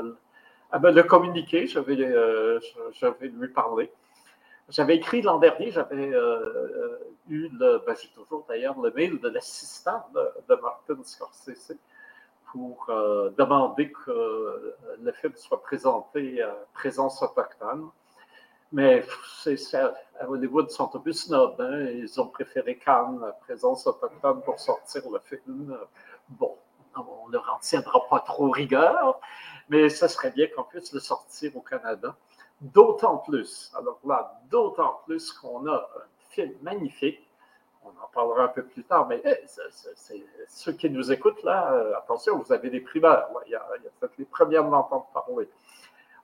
à 0.73 0.79
me, 0.79 0.91
le 0.91 1.03
communiquer. 1.03 1.67
Je 1.67 1.79
vais, 1.79 1.97
je, 1.97 3.07
vais 3.07 3.29
lui 3.29 3.49
parler. 3.49 3.93
J'avais 4.69 4.97
écrit 4.97 5.23
l'an 5.23 5.39
dernier, 5.39 5.71
j'avais 5.71 6.13
eu 7.29 7.49
le, 7.49 7.83
ben, 7.87 7.97
j'ai 8.01 8.09
toujours 8.09 8.45
d'ailleurs 8.49 8.79
le 8.81 8.91
mail 8.93 9.19
de 9.19 9.29
l'assistant 9.29 10.05
de, 10.15 10.55
Martin 10.57 11.03
Scorsese 11.03 11.73
pour 12.53 12.87
demander 13.37 13.93
que 13.93 14.75
le 15.01 15.13
film 15.13 15.33
soit 15.37 15.63
présenté 15.63 16.43
à 16.43 16.55
présence 16.75 17.23
autochtone. 17.23 17.91
Mais 18.73 19.03
à 20.21 20.29
Hollywood, 20.29 20.67
ils 20.69 20.75
sont 20.75 20.95
un 20.95 20.99
peu 20.99 21.13
snobs. 21.13 21.61
Hein? 21.61 21.87
Ils 21.91 22.21
ont 22.21 22.27
préféré 22.27 22.77
Cannes, 22.77 23.19
la 23.21 23.33
présence 23.33 23.87
autochtone, 23.87 24.43
pour 24.43 24.61
sortir 24.61 25.03
le 25.11 25.19
film. 25.21 25.79
Bon, 26.29 26.57
on 26.97 27.29
ne 27.29 27.33
leur 27.33 27.55
en 27.55 27.59
tiendra 27.61 28.07
pas 28.09 28.21
trop 28.21 28.51
rigueur, 28.51 29.21
mais 29.69 29.89
ce 29.89 30.07
serait 30.09 30.31
bien 30.31 30.49
qu'on 30.55 30.65
puisse 30.65 30.93
le 30.93 31.01
sortir 31.01 31.57
au 31.57 31.61
Canada. 31.61 32.15
D'autant 32.61 33.19
plus, 33.19 33.73
alors 33.79 34.01
là, 34.05 34.41
d'autant 34.51 35.01
plus 35.07 35.33
qu'on 35.33 35.65
a 35.69 35.77
un 35.77 36.31
film 36.31 36.55
magnifique. 36.63 37.25
On 37.85 37.91
en 37.91 38.09
parlera 38.13 38.45
un 38.45 38.49
peu 38.49 38.65
plus 38.65 38.83
tard, 38.83 39.07
mais 39.07 39.23
ceux 40.49 40.73
qui 40.73 40.91
nous 40.91 41.13
écoutent 41.13 41.43
là, 41.45 41.73
euh, 41.73 41.97
attention, 41.97 42.37
vous 42.37 42.53
avez 42.53 42.69
des 42.69 42.81
primeurs. 42.81 43.31
Il 43.47 43.53
y 43.53 43.55
a, 43.55 43.65
peut-être 44.01 44.19
les 44.19 44.25
premières 44.25 44.65
d'entendre 44.65 45.07
parler. 45.15 45.49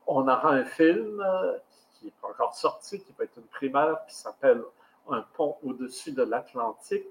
On 0.08 0.22
aura 0.26 0.50
un 0.50 0.64
film 0.64 1.20
euh, 1.20 1.56
qui 1.92 2.06
n'est 2.06 2.14
pas 2.20 2.28
encore 2.28 2.54
sorti, 2.54 3.00
qui 3.00 3.12
va 3.16 3.24
être 3.24 3.38
une 3.38 3.46
primaire, 3.46 4.04
qui 4.08 4.16
s'appelle 4.16 4.62
Un 5.08 5.22
pont 5.34 5.56
au-dessus 5.62 6.10
de 6.10 6.24
l'Atlantique, 6.24 7.08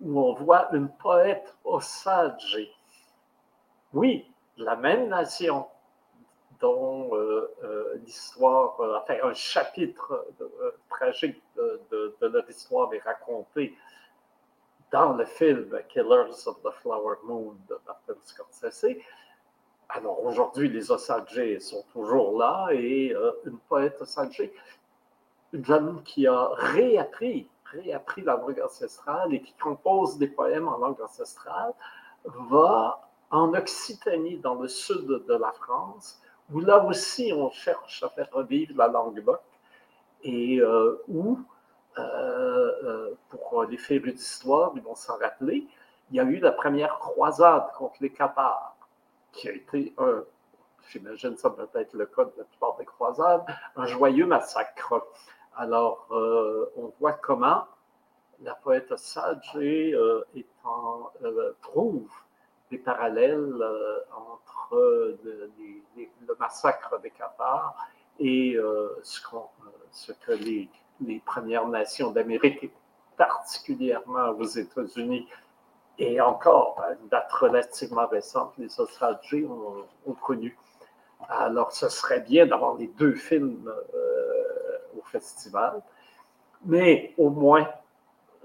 où 0.00 0.20
on 0.20 0.34
voit 0.34 0.74
une 0.74 0.88
poète 0.88 1.56
Osage. 1.64 2.58
Oui, 3.92 4.28
la 4.56 4.74
même 4.74 5.08
nation 5.08 5.66
dont 6.60 7.14
euh, 7.14 7.50
euh, 7.64 7.94
l'histoire, 8.04 8.80
euh, 8.80 8.98
enfin 8.98 9.16
un 9.22 9.34
chapitre 9.34 10.26
tragique 10.88 11.42
de, 11.56 11.80
de, 12.20 12.26
leur 12.26 12.48
histoire 12.48 12.92
est 12.94 13.00
raconté 13.00 13.76
dans 14.90 15.14
le 15.14 15.24
film 15.24 15.78
Killers 15.88 16.46
of 16.46 16.62
the 16.62 16.70
Flower 16.80 17.16
Moon 17.24 17.56
de 17.68 17.78
Martin 17.86 18.14
Scorsese. 18.24 18.96
Alors 19.88 20.24
aujourd'hui, 20.24 20.68
les 20.68 20.90
Osages 20.90 21.58
sont 21.60 21.84
toujours 21.92 22.38
là 22.38 22.68
et 22.72 23.14
euh, 23.14 23.32
une 23.44 23.58
poète 23.58 24.00
Osage, 24.00 24.50
une 25.52 25.64
femme 25.64 26.02
qui 26.02 26.26
a 26.26 26.48
réappris, 26.54 27.48
réappris 27.72 28.22
la 28.22 28.36
langue 28.36 28.60
ancestrale 28.64 29.32
et 29.32 29.40
qui 29.40 29.54
compose 29.54 30.18
des 30.18 30.26
poèmes 30.26 30.68
en 30.68 30.78
langue 30.78 31.00
ancestrale, 31.00 31.72
va 32.24 33.08
en 33.30 33.54
Occitanie, 33.54 34.38
dans 34.38 34.54
le 34.54 34.68
sud 34.68 35.06
de 35.06 35.34
la 35.34 35.52
France, 35.52 36.20
où 36.52 36.60
là 36.60 36.84
aussi 36.84 37.32
on 37.34 37.50
cherche 37.50 38.02
à 38.02 38.08
faire 38.08 38.28
revivre 38.32 38.76
la 38.76 38.88
langue 38.88 39.20
boc 39.22 39.40
et 40.22 40.60
euh, 40.60 41.02
où, 41.08 41.38
euh, 41.98 43.14
pour 43.28 43.64
les 43.64 43.76
férus 43.76 44.14
d'histoire, 44.14 44.72
ils 44.74 44.82
vont 44.82 44.94
s'en 44.94 45.18
rappeler, 45.18 45.66
il 46.10 46.16
y 46.16 46.20
a 46.20 46.24
eu 46.24 46.38
la 46.38 46.52
première 46.52 46.98
croisade 46.98 47.70
contre 47.76 47.96
les 48.00 48.10
Cathares 48.10 48.76
qui 49.32 49.48
a 49.48 49.52
été 49.52 49.94
j'imagine 50.90 51.36
ça 51.36 51.50
peut 51.50 51.68
être 51.74 51.94
le 51.94 52.06
cas 52.06 52.24
de 52.24 52.32
la 52.38 52.44
plupart 52.44 52.76
des 52.76 52.84
croisades, 52.84 53.44
un 53.76 53.86
joyeux 53.86 54.26
massacre. 54.26 55.06
Alors, 55.56 56.06
euh, 56.10 56.70
on 56.76 56.92
voit 57.00 57.14
comment 57.14 57.64
la 58.42 58.54
poète 58.54 58.96
Sage 58.96 59.52
euh, 59.56 60.24
euh, 60.34 61.52
trouve 61.62 62.10
des 62.70 62.78
parallèles 62.78 63.54
entre 64.12 65.16
le 65.24 66.36
massacre 66.38 67.00
des 67.00 67.10
Cathares 67.10 67.76
et 68.18 68.56
ce, 69.02 69.20
ce, 69.92 70.12
que 70.12 70.32
les, 70.32 70.68
Premières 71.24 71.68
Nations 71.68 72.10
d'Amérique, 72.10 72.70
particulièrement 73.16 74.30
aux 74.30 74.44
États-Unis, 74.44 75.28
et 75.98 76.20
encore, 76.20 76.82
à 76.86 76.92
une 76.92 77.08
date 77.08 77.32
relativement 77.32 78.06
récente, 78.06 78.52
les 78.58 78.80
Australiens 78.80 79.48
ont, 80.06 80.12
connu. 80.12 80.56
Alors, 81.28 81.72
ce 81.72 81.88
serait 81.88 82.20
bien 82.20 82.46
d'avoir 82.46 82.74
les 82.76 82.88
deux 82.88 83.14
films 83.14 83.72
euh, 83.94 84.78
au 84.98 85.02
festival, 85.02 85.80
mais 86.64 87.14
au 87.16 87.30
moins 87.30 87.66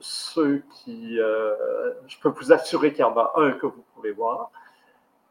ceux 0.02 0.64
qui. 0.72 1.20
Euh, 1.20 1.94
je 2.08 2.18
peux 2.20 2.30
vous 2.30 2.52
assurer 2.52 2.92
qu'il 2.92 3.02
y 3.02 3.04
en 3.04 3.18
a 3.18 3.34
un 3.38 3.52
que 3.52 3.66
vous 3.66 3.84
pouvez 3.96 4.12
voir, 4.12 4.52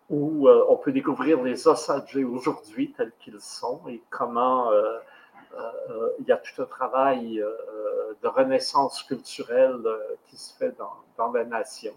où 0.09 0.49
euh, 0.49 0.65
on 0.69 0.77
peut 0.77 0.93
découvrir 0.93 1.43
les 1.43 1.69
Osage 1.69 2.17
aujourd'hui 2.17 2.93
tels 2.93 3.13
qu'ils 3.21 3.41
sont 3.41 3.83
et 3.89 4.03
comment 4.11 4.71
il 6.21 6.27
y 6.27 6.33
a 6.33 6.37
tout 6.37 6.63
un 6.63 6.67
travail 6.67 7.45
de 8.23 8.29
renaissance 8.29 9.03
culturelle 9.03 9.83
qui 10.29 10.37
se 10.37 10.57
fait 10.57 10.77
dans, 10.79 10.95
dans 11.19 11.33
la 11.33 11.45
nation 11.45 11.93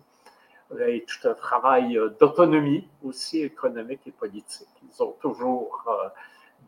et 0.79 1.05
tout 1.05 1.27
un 1.27 1.33
travail 1.33 1.97
euh, 1.97 2.09
d'autonomie 2.19 2.87
aussi 3.03 3.41
économique 3.41 4.01
et 4.07 4.11
politique. 4.11 4.67
Ils 4.83 5.03
ont 5.03 5.15
toujours 5.21 5.83
euh, 5.87 6.09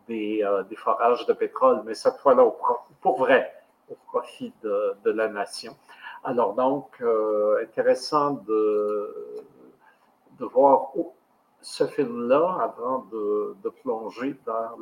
des, 0.08 0.44
euh, 0.44 0.63
des, 0.63 0.76
forages 0.76 1.26
de 1.26 1.34
pétrole, 1.34 1.82
mais 1.86 1.94
cette 1.94 2.18
fois-là, 2.18 2.46
pour 3.02 3.18
vrai, 3.18 3.54
au 3.89 3.95
profit 4.08 4.54
de, 4.63 5.12
la 5.12 5.28
nation. 5.28 5.76
Alors 6.24 6.54
donc, 6.54 7.04
intéressant 7.62 8.32
de, 8.32 9.43
voir 10.39 10.91
ce 11.62 11.86
film-là 11.88 12.58
avant 12.62 13.06
de, 13.12 13.69
plonger 13.82 14.36
dans 14.45 14.78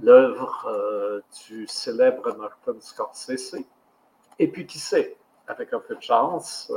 l'œuvre 0.00 1.22
du 1.46 1.66
célèbre 1.66 2.36
Martin 2.36 2.74
Scorsese. 2.80 3.56
Et 4.38 4.48
puis, 4.48 4.66
qui 4.66 4.78
sait, 4.78 5.16
avec 5.48 5.72
un 5.72 5.80
peu 5.80 5.96
de 5.96 6.02
chance, 6.02 6.72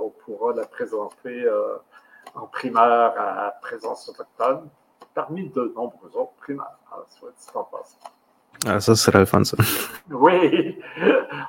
on 0.00 0.10
pourra 0.10 0.52
la 0.52 0.66
présenter 0.66 1.48
en 2.34 2.46
primaire 2.46 3.14
à 3.16 3.52
présence 3.60 4.08
autochtone, 4.08 4.68
parmi 5.14 5.48
de 5.50 5.72
nombreux 5.74 6.10
autres 6.16 6.34
primaires, 6.38 6.78
hein, 6.92 7.04
soit 7.08 7.30
dit 7.30 7.46
en 7.54 7.64
passant. 7.64 7.98
Ah, 8.66 8.80
ça 8.80 8.94
serait 8.94 9.18
le 9.18 9.24
fun, 9.24 9.44
ça. 9.44 9.56
Oui, 10.10 10.78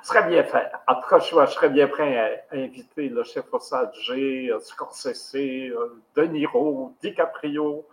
ce 0.03 0.07
serait 0.09 0.27
bien 0.27 0.43
fait. 0.43 0.69
En 0.87 0.95
tout 0.95 1.07
cas, 1.09 1.19
je, 1.19 1.51
serais 1.51 1.69
bien 1.69 1.87
prêt 1.87 2.17
à, 2.17 2.55
inviter 2.55 3.09
le 3.09 3.23
chef 3.23 3.45
Osage, 3.51 4.11
euh, 4.11 4.59
Scorsese, 4.59 5.35
euh, 5.35 6.01
De 6.15 6.23
Niro, 6.23 6.93
DiCaprio. 7.01 7.85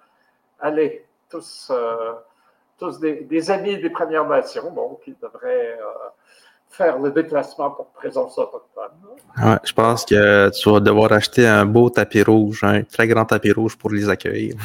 Allez, 0.61 1.05
tous, 1.31 1.69
euh, 1.71 2.15
tous 2.79 2.99
des, 2.99 3.51
amis 3.51 3.79
des 3.79 3.91
Premières 3.91 4.27
Nations, 4.27 4.71
bon, 4.73 4.99
qui 5.05 5.15
devraient 5.23 5.79
faire 6.69 6.99
le 6.99 7.11
déplacement 7.11 7.71
pour 7.71 7.87
présence 7.89 8.39
autochtone. 8.39 8.93
Ouais, 9.37 9.59
je 9.63 9.73
pense 9.73 10.05
que 10.05 10.51
tu 10.51 10.71
vas 10.71 10.81
devoir 10.81 11.13
acheter 11.13 11.47
un 11.47 11.67
beau 11.67 11.91
tapis 11.91 12.23
rouge, 12.23 12.65
un 12.65 12.83
très 12.83 13.07
grand 13.07 13.25
tapis 13.25 13.53
rouge 13.53 13.77
pour 13.77 13.91
les 13.91 14.09
accueillir. 14.09 14.57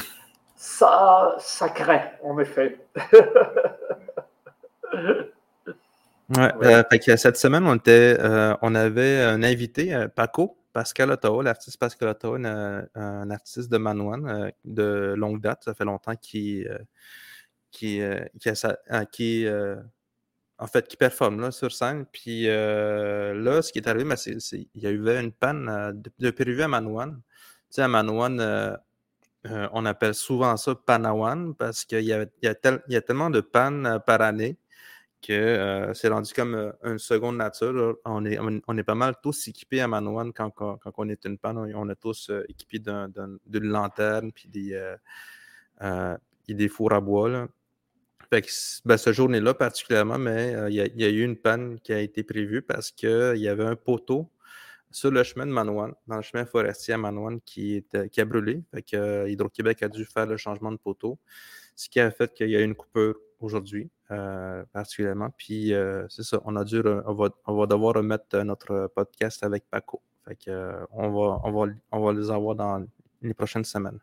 Ça, 0.55 1.35
ça 1.39 1.69
craint, 1.69 2.01
en 2.23 2.39
effet. 2.39 2.79
Ouais, 6.29 6.51
euh, 6.61 7.15
cette 7.15 7.37
semaine, 7.37 7.65
on, 7.65 7.75
était, 7.75 8.17
euh, 8.19 8.53
on 8.61 8.75
avait 8.75 9.21
un 9.21 9.43
invité, 9.43 9.95
euh, 9.95 10.09
Paco, 10.09 10.57
Pascal 10.73 11.11
Ottawa, 11.11 11.41
l'artiste 11.41 11.79
Pascal 11.79 12.09
Ottawa, 12.09 12.37
un, 12.95 13.31
artiste 13.31 13.71
de 13.71 13.77
Manouane 13.77 14.51
de 14.65 15.13
longue 15.17 15.39
date. 15.39 15.63
Ça 15.63 15.73
fait 15.73 15.85
longtemps 15.85 16.15
qu'il 16.15 16.69
qui, 17.71 18.01
qui, 18.39 18.49
qui 19.11 19.47
en 20.59 20.67
fait, 20.67 20.87
qui 20.87 20.97
performe 20.97 21.39
là, 21.39 21.51
sur 21.51 21.71
scène. 21.71 22.05
Puis 22.11 22.45
là, 22.45 23.61
ce 23.61 23.71
qui 23.71 23.79
est 23.79 23.87
arrivé, 23.87 24.03
ben, 24.03 24.17
c'est 24.17 24.37
il 24.75 24.81
y 24.81 24.85
a 24.85 24.91
eu 24.91 25.07
une 25.07 25.31
panne 25.31 25.93
de, 26.19 26.29
de 26.29 26.61
à 26.61 26.67
Manouane. 26.67 27.21
Tu 27.69 27.75
sais, 27.75 27.81
à 27.83 27.87
Manouane, 27.87 28.77
on 29.45 29.85
appelle 29.85 30.13
souvent 30.13 30.57
ça 30.57 30.75
Panawan 30.75 31.55
parce 31.55 31.85
qu'il 31.85 32.01
y, 32.01 32.11
y, 32.11 32.27
y, 32.43 32.95
a 32.95 33.01
tellement 33.01 33.29
de 33.29 33.39
pannes 33.39 33.99
par 34.05 34.21
année 34.21 34.57
euh, 35.33 35.93
c'est 35.93 36.07
rendu 36.09 36.33
comme 36.33 36.55
euh, 36.55 36.71
une 36.83 36.99
seconde 36.99 37.37
nature. 37.37 37.97
On 38.05 38.25
est, 38.25 38.83
pas 38.83 38.95
mal 38.95 39.15
tous 39.21 39.47
équipés 39.47 39.81
à 39.81 39.87
Manouane 39.87 40.33
quand, 40.33 40.51
on 40.97 41.09
est 41.09 41.25
une 41.25 41.37
panne. 41.37 41.57
On, 41.57 41.89
est 41.89 41.95
tous 41.95 42.29
euh, 42.29 42.45
équipés 42.49 42.79
d'une 42.79 43.39
lanterne 43.67 44.31
puis 44.31 44.47
des, 44.49 44.95
des 46.47 46.67
fours 46.69 46.93
à 46.93 47.01
bois. 47.01 47.47
Ben, 48.31 48.43
ce 48.43 49.13
journée-là 49.13 49.53
particulièrement, 49.53 50.17
mais 50.17 50.53
il 50.69 50.75
y, 50.75 51.03
a 51.03 51.09
eu 51.09 51.23
une 51.23 51.37
panne 51.37 51.79
qui 51.79 51.93
a 51.93 51.99
été 51.99 52.23
prévue 52.23 52.61
parce 52.61 52.91
qu'il 52.91 53.37
y 53.37 53.47
avait 53.47 53.63
un 53.65 53.77
poteau 53.77 54.29
sur 54.91 55.11
le 55.11 55.23
chemin 55.23 55.45
de 55.45 55.51
Manouane, 55.51 55.93
dans 56.07 56.17
le 56.17 56.21
chemin 56.21 56.45
forestier 56.45 56.93
à 56.93 56.97
Manouane, 56.97 57.39
qui, 57.41 57.85
a 57.93 58.25
brûlé. 58.25 58.63
Hydro-Québec 58.73 59.83
a 59.83 59.89
dû 59.89 60.05
faire 60.05 60.25
le 60.25 60.37
changement 60.37 60.71
de 60.71 60.77
poteau, 60.77 61.19
ce 61.75 61.87
qui 61.89 61.99
a 61.99 62.11
fait 62.11 62.33
qu'il 62.33 62.49
y 62.49 62.55
a 62.55 62.59
eu 62.59 62.63
une 62.63 62.75
coupure 62.75 63.15
aujourd'hui, 63.39 63.89
euh, 64.09 64.63
particulièrement. 64.71 65.29
Puis 65.37 65.73
euh, 65.73 66.05
c'est 66.07 66.23
ça, 66.23 66.39
on 66.45 66.55
a 66.55 66.63
dû, 66.63 66.81
on 66.81 67.13
va, 67.13 67.29
on 67.45 67.57
va 67.57 67.65
devoir 67.65 67.95
remettre 67.95 68.37
notre 68.37 68.87
podcast 68.95 69.43
avec 69.43 69.69
Paco. 69.69 70.01
Euh, 70.47 70.85
on, 70.91 71.09
va, 71.09 71.41
on, 71.43 71.51
va, 71.51 71.71
on 71.91 72.05
va 72.05 72.13
les 72.13 72.31
avoir 72.31 72.55
dans 72.55 72.85
les 73.21 73.33
prochaines 73.33 73.65
semaines. 73.65 73.99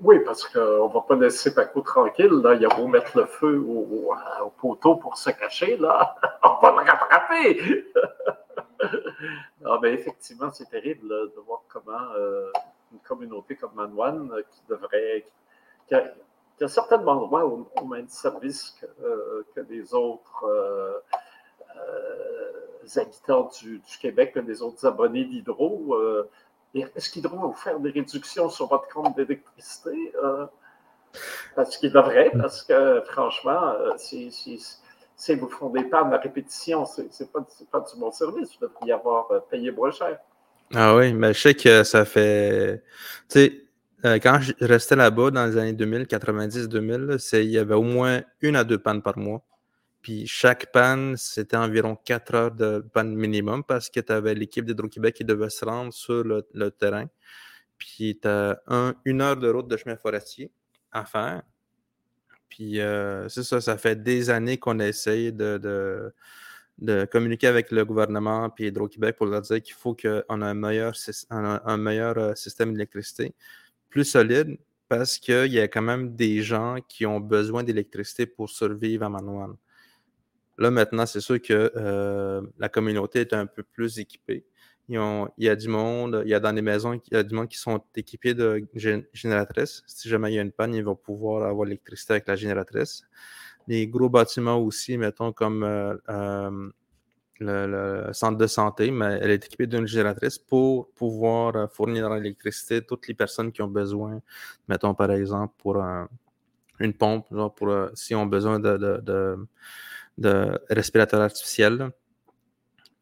Oui, 0.00 0.20
parce 0.24 0.48
qu'on 0.48 0.88
ne 0.88 0.94
va 0.94 1.00
pas 1.02 1.16
laisser 1.16 1.54
Paco 1.54 1.82
tranquille. 1.82 2.32
Là. 2.42 2.54
Il 2.54 2.64
a 2.64 2.68
beau 2.74 2.86
mettre 2.86 3.18
le 3.18 3.26
feu 3.26 3.60
au, 3.60 4.14
au, 4.42 4.50
poteau 4.58 4.96
pour 4.96 5.18
se 5.18 5.28
cacher, 5.30 5.76
là. 5.76 6.16
on 6.42 6.60
va 6.62 6.82
le 6.82 6.90
rattraper! 6.90 7.84
non, 9.60 9.78
mais 9.82 9.92
effectivement, 9.92 10.50
c'est 10.50 10.70
terrible 10.70 11.08
de 11.08 11.40
voir 11.46 11.60
comment 11.68 12.14
une 12.90 13.00
communauté 13.00 13.56
comme 13.56 13.74
Manouane, 13.74 14.32
qui 14.50 14.62
devrait, 14.66 15.26
il 16.60 16.64
y 16.64 16.66
a 16.66 16.68
certainement 16.68 17.12
endroits 17.12 17.46
où 17.46 17.66
on 17.76 17.86
même 17.86 18.06
service 18.08 18.76
que, 18.78 18.86
euh, 19.02 19.46
que 19.54 19.60
les 19.70 19.94
autres 19.94 20.44
euh, 20.44 20.98
euh, 21.76 23.00
habitants 23.00 23.50
du, 23.62 23.80
Québec, 23.98 24.32
que 24.34 24.40
les 24.40 24.60
autres 24.60 24.86
abonnés 24.86 25.24
d'Hydro. 25.24 25.96
Est-ce 26.74 27.10
qu'Hydro 27.10 27.36
va 27.36 27.46
vous 27.46 27.54
faire 27.54 27.80
des 27.80 27.90
réductions 27.90 28.50
sur 28.50 28.66
votre 28.66 28.88
compte 28.88 29.16
d'électricité? 29.16 30.12
parce 31.56 31.76
qu'il 31.78 31.92
devrait, 31.92 32.30
parce 32.38 32.62
que 32.62 33.02
franchement, 33.06 33.74
si, 33.96 34.30
si, 34.30 35.34
vous 35.34 35.48
font 35.48 35.70
des 35.70 35.82
pannes 35.84 36.12
à 36.12 36.18
répétition, 36.18 36.84
ce 36.84 37.00
n'est 37.00 37.28
pas, 37.72 37.80
du 37.80 37.98
bon 37.98 38.12
service. 38.12 38.50
Vous 38.60 38.68
devriez 38.68 38.92
avoir 38.92 39.28
payé 39.50 39.70
moins 39.70 39.90
cher. 39.90 40.18
Ah 40.74 40.94
oui, 40.94 41.12
mais 41.12 41.32
je 41.32 41.40
sais 41.40 41.54
que 41.54 41.82
ça 41.84 42.04
fait. 42.04 42.82
Euh, 44.04 44.18
quand 44.18 44.40
je 44.40 44.52
restais 44.60 44.96
là-bas 44.96 45.30
dans 45.30 45.46
les 45.46 45.56
années 45.56 45.72
2000, 45.72 46.04
90-2000, 46.04 47.40
il 47.42 47.50
y 47.50 47.58
avait 47.58 47.74
au 47.74 47.82
moins 47.82 48.22
une 48.40 48.56
à 48.56 48.64
deux 48.64 48.78
pannes 48.78 49.02
par 49.02 49.18
mois. 49.18 49.44
Puis 50.00 50.26
chaque 50.26 50.72
panne, 50.72 51.16
c'était 51.18 51.56
environ 51.56 51.94
quatre 51.96 52.34
heures 52.34 52.50
de 52.52 52.84
panne 52.92 53.14
minimum 53.14 53.62
parce 53.62 53.90
que 53.90 54.00
tu 54.00 54.12
avais 54.12 54.34
l'équipe 54.34 54.64
d'Hydro-Québec 54.64 55.16
qui 55.16 55.24
devait 55.24 55.50
se 55.50 55.64
rendre 55.64 55.92
sur 55.92 56.24
le, 56.24 56.70
terrain. 56.70 57.06
Puis 57.76 58.18
tu 58.20 58.28
as 58.28 58.62
une 59.04 59.20
heure 59.20 59.36
de 59.36 59.50
route 59.50 59.68
de 59.68 59.76
chemin 59.76 59.96
forestier 59.96 60.50
à 60.92 61.04
faire. 61.04 61.42
Puis 62.48 62.80
euh, 62.80 63.28
c'est 63.28 63.42
ça, 63.42 63.60
ça 63.60 63.76
fait 63.76 64.02
des 64.02 64.30
années 64.30 64.56
qu'on 64.56 64.78
essaye 64.80 65.32
de, 65.32 65.58
de, 66.78 67.04
communiquer 67.12 67.46
avec 67.46 67.70
le 67.70 67.84
gouvernement 67.84 68.48
puis 68.48 68.68
Hydro-Québec 68.68 69.16
pour 69.16 69.26
leur 69.26 69.42
dire 69.42 69.62
qu'il 69.62 69.74
faut 69.74 69.94
qu'on 69.94 70.42
ait 70.42 70.44
un 70.44 70.54
meilleur, 70.54 70.94
euh, 72.18 72.34
système 72.34 72.72
d'électricité 72.72 73.34
plus 73.90 74.04
solide 74.04 74.58
parce 74.88 75.18
qu'il 75.18 75.52
y 75.52 75.60
a 75.60 75.68
quand 75.68 75.82
même 75.82 76.16
des 76.16 76.42
gens 76.42 76.76
qui 76.88 77.06
ont 77.06 77.20
besoin 77.20 77.62
d'électricité 77.62 78.26
pour 78.26 78.50
survivre 78.50 79.04
à 79.04 79.08
Manouane. 79.08 79.56
Là, 80.58 80.70
maintenant, 80.70 81.06
c'est 81.06 81.20
sûr 81.20 81.40
que 81.40 81.72
euh, 81.76 82.42
la 82.58 82.68
communauté 82.68 83.20
est 83.20 83.32
un 83.32 83.46
peu 83.46 83.62
plus 83.62 83.98
équipée. 83.98 84.44
il 84.88 84.98
y 85.38 85.48
a 85.48 85.56
du 85.56 85.68
monde, 85.68 86.22
il 86.24 86.30
y 86.30 86.34
a 86.34 86.40
dans 86.40 86.52
les 86.52 86.60
maisons, 86.60 86.94
il 86.94 87.14
y 87.14 87.16
a 87.16 87.22
du 87.22 87.34
monde 87.34 87.48
qui 87.48 87.56
sont 87.56 87.80
équipés 87.96 88.34
de 88.34 88.66
génératrices. 89.12 89.82
Si 89.86 90.08
jamais 90.08 90.32
il 90.32 90.34
y 90.34 90.38
a 90.38 90.42
une 90.42 90.52
panne, 90.52 90.74
ils 90.74 90.84
vont 90.84 90.96
pouvoir 90.96 91.48
avoir 91.48 91.66
l'électricité 91.66 92.14
avec 92.14 92.28
la 92.28 92.36
génératrice. 92.36 93.04
Les 93.68 93.86
gros 93.86 94.08
bâtiments 94.08 94.58
aussi, 94.58 94.98
mettons 94.98 95.32
comme 95.32 95.62
euh, 95.62 95.96
euh, 96.08 96.70
le, 97.40 98.10
centre 98.12 98.38
de 98.38 98.46
santé, 98.46 98.90
mais 98.90 99.18
elle 99.20 99.30
est 99.30 99.44
équipée 99.44 99.66
d'une 99.66 99.86
génératrice 99.86 100.38
pour 100.38 100.90
pouvoir 100.92 101.56
euh, 101.56 101.66
fournir 101.66 102.08
l'électricité 102.10 102.82
toutes 102.82 103.08
les 103.08 103.14
personnes 103.14 103.50
qui 103.52 103.62
ont 103.62 103.68
besoin, 103.68 104.20
mettons 104.68 104.94
par 104.94 105.10
exemple 105.10 105.54
pour 105.58 105.82
une 106.78 106.94
pompe, 106.94 107.26
genre 107.32 107.54
pour 107.54 107.70
euh, 107.70 107.88
si 107.94 108.14
on 108.14 108.22
a 108.22 108.26
besoin 108.26 108.60
de, 108.60 108.76
de, 108.76 109.36
de, 110.18 110.58
respirateurs 110.68 111.20
artificiels. 111.20 111.90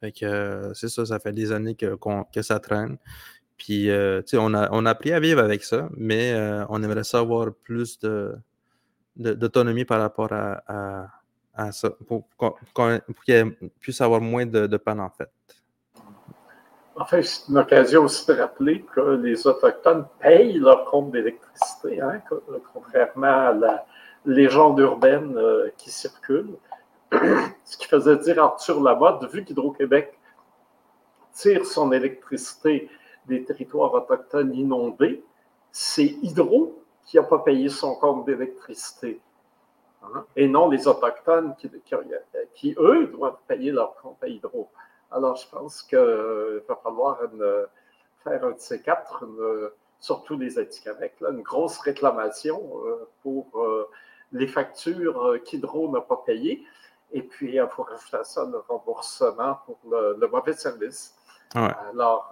Fait 0.01 0.13
que 0.13 0.25
euh, 0.25 0.75
c'est 0.75 0.89
ça, 0.89 1.05
ça 1.05 1.19
fait 1.19 1.33
des 1.33 1.51
années 1.53 1.75
que, 1.75 1.97
que 2.33 2.43
ça 2.43 2.61
traîne. 2.61 2.99
Puis, 3.57 3.91
on, 4.35 4.55
a, 4.55 4.69
on 4.71 4.87
a 4.87 4.91
appris 4.91 5.13
à 5.13 5.19
vivre 5.19 5.41
avec 5.41 5.65
ça, 5.65 5.89
mais 5.97 6.33
on 6.69 6.81
aimerait 6.81 7.03
savoir 7.03 7.53
plus 7.53 7.99
d'autonomie 9.17 9.85
par 9.85 9.99
rapport 9.99 10.33
à 10.33 11.18
pour, 12.07 12.25
qu'il 13.25 13.53
puisse 13.81 14.01
avoir 14.01 14.21
moins 14.21 14.47
de, 14.47 14.67
de 14.67 14.77
panne, 14.77 15.01
en 15.01 15.11
fait. 15.11 15.31
En 16.97 17.05
fait, 17.05 17.23
c'est 17.23 17.49
une 17.49 17.59
occasion 17.59 18.05
aussi 18.05 18.27
de 18.27 18.33
rappeler 18.33 18.85
que 18.93 19.01
les 19.23 19.47
Autochtones 19.47 20.07
payent 20.19 20.59
leur 20.59 20.85
compte 20.87 21.13
d'électricité, 21.13 22.01
hein, 22.01 22.21
contrairement 22.73 23.49
à 23.49 23.53
la 23.53 23.87
légende 24.25 24.81
urbaine 24.81 25.37
euh, 25.37 25.71
qui 25.77 25.91
circule. 25.91 26.57
Ce 27.65 27.77
qui 27.77 27.87
faisait 27.87 28.17
dire 28.17 28.43
Arthur 28.43 28.83
Lamotte, 28.83 29.25
vu 29.33 29.45
qu'Hydro-Québec 29.45 30.19
tire 31.33 31.65
son 31.65 31.93
électricité 31.93 32.91
des 33.27 33.45
territoires 33.45 33.95
autochtones 33.95 34.53
inondés, 34.55 35.23
c'est 35.71 36.17
Hydro 36.23 36.83
qui 37.05 37.17
n'a 37.17 37.23
pas 37.23 37.39
payé 37.39 37.69
son 37.69 37.95
compte 37.95 38.27
d'électricité. 38.27 39.21
Hein, 40.03 40.25
et 40.37 40.47
non 40.47 40.69
les 40.69 40.87
Autochtones 40.87 41.55
qui, 42.55 42.75
eux, 42.79 43.07
doivent 43.09 43.39
payer 43.47 43.73
leur 43.73 43.97
compte 43.97 44.23
à 44.23 44.29
hydro. 44.29 44.69
Alors, 45.11 45.37
je 45.37 45.49
pense 45.49 45.83
qu'il 45.83 45.99
va 46.69 46.77
falloir 46.77 47.19
faire 48.23 48.45
un 48.45 48.51
de 48.51 48.59
ces 48.59 48.83
quatre, 48.83 49.25
surtout 50.01 50.37
les 50.37 50.59
Atikamekw, 50.59 51.25
une 51.31 51.43
grosse 51.43 51.79
réclamation 51.79 52.61
euh, 52.85 53.09
pour 53.23 53.47
euh, 53.57 53.89
les 54.33 54.47
factures 54.47 55.27
euh, 55.27 55.39
qu'Hydro 55.39 55.91
n'a 55.91 56.01
pas 56.01 56.23
payées. 56.25 56.63
Et 57.13 57.23
puis, 57.23 57.55
il 57.55 57.69
faut 57.71 57.83
rajouter 57.83 58.19
à 58.19 58.25
ça 58.25 58.45
le 58.45 58.59
remboursement 58.69 59.59
pour 59.65 59.79
le, 59.91 60.27
mauvais 60.29 60.53
service. 60.53 61.17
Alors, 61.55 62.31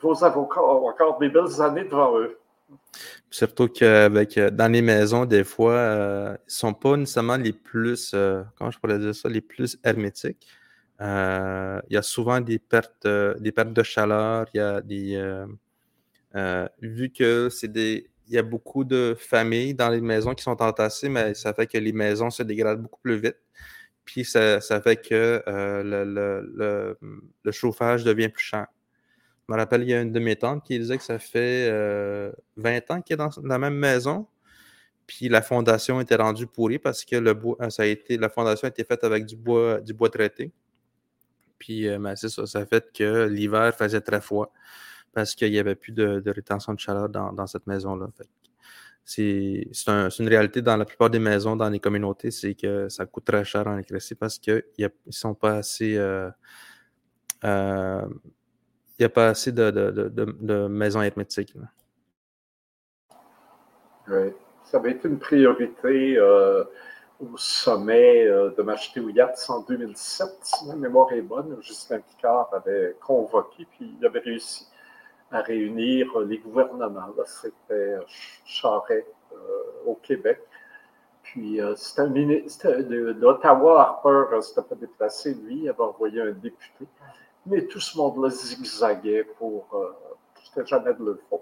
vos 0.00 0.24
avocats 0.24 0.62
ont 0.62 0.86
encore 0.86 1.18
des 1.18 1.28
belles 1.28 1.60
années 1.60 1.82
devant 1.82 2.16
eux. 2.16 2.38
Surtout 3.30 3.68
qu'avec 3.68 4.38
dans 4.38 4.70
les 4.70 4.82
maisons, 4.82 5.24
des 5.24 5.44
fois, 5.44 5.72
euh, 5.72 6.36
ils 6.40 6.46
ne 6.46 6.50
sont 6.50 6.74
pas 6.74 6.96
nécessairement 6.96 7.36
les 7.36 7.52
plus, 7.52 8.14
comment 8.56 8.70
je 8.70 8.78
pourrais 8.78 8.98
dire 8.98 9.14
ça, 9.14 9.28
les 9.28 9.40
plus 9.40 9.78
hermétiques. 9.84 10.46
il 11.00 11.82
y 11.90 11.96
a 11.96 12.02
souvent 12.02 12.40
des 12.40 12.58
pertes, 12.58 13.06
de 13.06 13.82
chaleur, 13.82 14.46
il 14.54 14.58
y 14.58 14.60
a 14.60 14.80
des. 14.80 15.44
vu 16.80 17.10
que 17.10 17.48
y 18.32 18.38
a 18.38 18.42
beaucoup 18.42 18.84
de 18.84 19.14
familles 19.18 19.74
dans 19.74 19.90
les 19.90 20.00
maisons 20.00 20.34
qui 20.34 20.42
sont 20.42 20.60
entassées, 20.62 21.08
mais 21.08 21.34
ça 21.34 21.52
fait 21.54 21.66
que 21.66 21.78
les 21.78 21.92
maisons 21.92 22.30
se 22.30 22.42
dégradent 22.42 22.82
beaucoup 22.82 23.00
plus 23.00 23.16
vite. 23.16 23.36
Puis 24.04 24.24
ça, 24.24 24.60
fait 24.82 24.96
que 24.96 25.42
euh, 25.46 26.96
le, 27.44 27.52
chauffage 27.52 28.04
devient 28.04 28.28
plus 28.28 28.44
cher. 28.44 28.66
Je 29.52 29.54
me 29.54 29.60
rappelle, 29.60 29.82
il 29.82 29.90
y 29.90 29.92
a 29.92 30.00
une 30.00 30.12
de 30.12 30.18
mes 30.18 30.34
tantes 30.34 30.64
qui 30.64 30.78
disait 30.78 30.96
que 30.96 31.04
ça 31.04 31.18
fait 31.18 31.68
20 31.68 31.74
euh, 31.74 32.32
ans 32.88 33.02
qu'elle 33.02 33.16
est 33.16 33.16
dans 33.18 33.30
la 33.44 33.58
même 33.58 33.74
maison. 33.74 34.26
Puis 35.06 35.28
la 35.28 35.42
fondation 35.42 36.00
était 36.00 36.14
rendue 36.14 36.46
pourrie 36.46 36.78
parce 36.78 37.04
que 37.04 37.16
le 37.16 37.34
bois, 37.34 37.68
ça 37.68 37.82
a 37.82 37.86
été, 37.86 38.16
la 38.16 38.30
fondation 38.30 38.64
a 38.64 38.70
été 38.70 38.82
faite 38.82 39.04
avec 39.04 39.26
du 39.26 39.36
bois, 39.36 39.82
du 39.82 39.92
bois 39.92 40.08
traité. 40.08 40.52
Puis 41.58 41.86
euh, 41.86 41.98
ben, 41.98 42.16
ça, 42.16 42.46
ça 42.46 42.64
fait 42.64 42.90
que 42.94 43.26
l'hiver 43.26 43.74
faisait 43.76 44.00
très 44.00 44.22
froid 44.22 44.54
parce 45.12 45.34
qu'il 45.34 45.50
n'y 45.50 45.58
avait 45.58 45.74
plus 45.74 45.92
de, 45.92 46.22
rétention 46.30 46.72
de 46.72 46.80
chaleur 46.80 47.10
dans, 47.10 47.46
cette 47.46 47.66
maison-là. 47.66 48.08
C'est 49.04 49.68
une 49.86 50.28
réalité 50.28 50.62
dans 50.62 50.78
la 50.78 50.86
plupart 50.86 51.10
des 51.10 51.18
maisons, 51.18 51.56
dans 51.56 51.68
les 51.68 51.78
communautés, 51.78 52.30
c'est 52.30 52.54
que 52.54 52.88
ça 52.88 53.04
coûte 53.04 53.26
très 53.26 53.44
cher 53.44 53.66
en 53.66 53.74
électricité 53.74 54.14
parce 54.14 54.38
qu'ils 54.38 54.64
ne 54.78 54.88
sont 55.10 55.34
pas 55.34 55.56
assez. 55.56 55.94
Euh, 55.98 56.30
euh, 57.44 58.06
il 59.02 59.06
n'y 59.06 59.12
a 59.12 59.14
pas 59.14 59.28
assez 59.28 59.52
de, 59.52 60.66
maisons. 60.68 61.00
Oui. 64.08 64.32
Ça 64.64 64.78
avait 64.78 64.92
été 64.92 65.08
une 65.08 65.18
priorité 65.18 66.16
euh, 66.16 66.64
au 67.20 67.36
sommet 67.36 68.24
de 68.26 68.62
m'acheter 68.62 69.00
au 69.00 69.08
Yachts 69.10 69.44
en 69.48 69.60
2007, 69.60 70.28
si 70.42 70.66
ma 70.66 70.76
mémoire 70.76 71.12
est 71.12 71.22
bonne. 71.22 71.56
Justin 71.60 72.00
Picard 72.00 72.48
avait 72.52 72.96
convoqué, 73.00 73.66
puis 73.76 73.94
il 73.98 74.06
avait 74.06 74.20
réussi 74.20 74.66
à 75.32 75.40
réunir 75.40 76.18
les 76.20 76.38
gouvernements. 76.38 77.12
C'était 77.26 77.96
Charest 78.44 79.06
euh, 79.32 79.62
au 79.86 79.94
Québec. 79.96 80.40
Puis 81.22 81.60
euh, 81.60 81.74
c'était 81.76 82.82
d'Ottawa, 83.14 83.80
Harper 83.80 84.34
euh, 84.36 84.40
s'était 84.40 84.62
pas 84.62 84.74
déplacé, 84.74 85.34
lui, 85.34 85.62
il 85.62 85.68
avait 85.68 85.80
envoyé 85.80 86.20
un 86.20 86.32
député. 86.32 86.86
Mais 87.46 87.66
tout 87.66 87.80
ce 87.80 87.96
monde-là 87.98 88.30
zigzaguait 88.30 89.24
pour. 89.24 89.66
c'était 90.44 90.66
jamais 90.66 90.94
de 90.94 91.04
le 91.04 91.20
fond. 91.28 91.40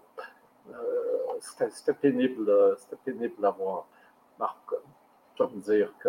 c'était 1.70 1.92
pénible, 1.94 2.76
c'était 2.78 2.96
pénible 3.04 3.34
d'avoir 3.40 3.86
Marc. 4.38 4.56
Je 5.38 5.44
me 5.44 5.60
dire 5.60 5.92
que 5.98 6.08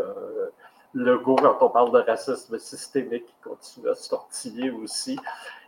le 0.93 1.17
goût, 1.19 1.35
quand 1.35 1.57
on 1.61 1.69
parle 1.69 1.91
de 1.91 1.99
racisme 1.99 2.57
systémique, 2.59 3.25
il 3.27 3.49
continue 3.49 3.89
à 3.89 3.95
se 3.95 4.09
tortiller 4.09 4.71
aussi 4.71 5.17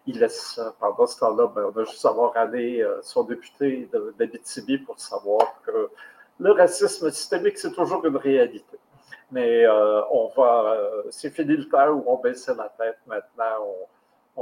il 0.06 0.20
laisse, 0.20 0.60
pendant 0.80 1.08
ce 1.08 1.20
temps-là, 1.20 1.48
ben, 1.48 1.72
on 1.74 1.80
a 1.80 1.84
juste 1.86 2.06
avoir 2.06 2.36
allé 2.36 2.82
euh, 2.82 3.02
son 3.02 3.24
député 3.24 3.90
d'Abitibi 4.18 4.78
pour 4.80 5.00
savoir 5.00 5.62
que 5.66 5.90
le 6.40 6.52
racisme 6.52 7.10
systémique, 7.12 7.58
c'est 7.58 7.72
toujours 7.72 8.06
une 8.06 8.18
réalité. 8.18 8.78
Mais 9.32 9.66
euh, 9.66 10.02
on 10.12 10.30
va, 10.36 10.74
euh, 10.74 11.04
c'est 11.10 11.30
fini 11.30 11.56
le 11.56 11.68
temps 11.70 11.90
où 11.90 12.04
on 12.08 12.18
baissait 12.18 12.54
la 12.56 12.70
tête. 12.78 12.98
Maintenant, 13.08 13.62
on, 13.62 13.88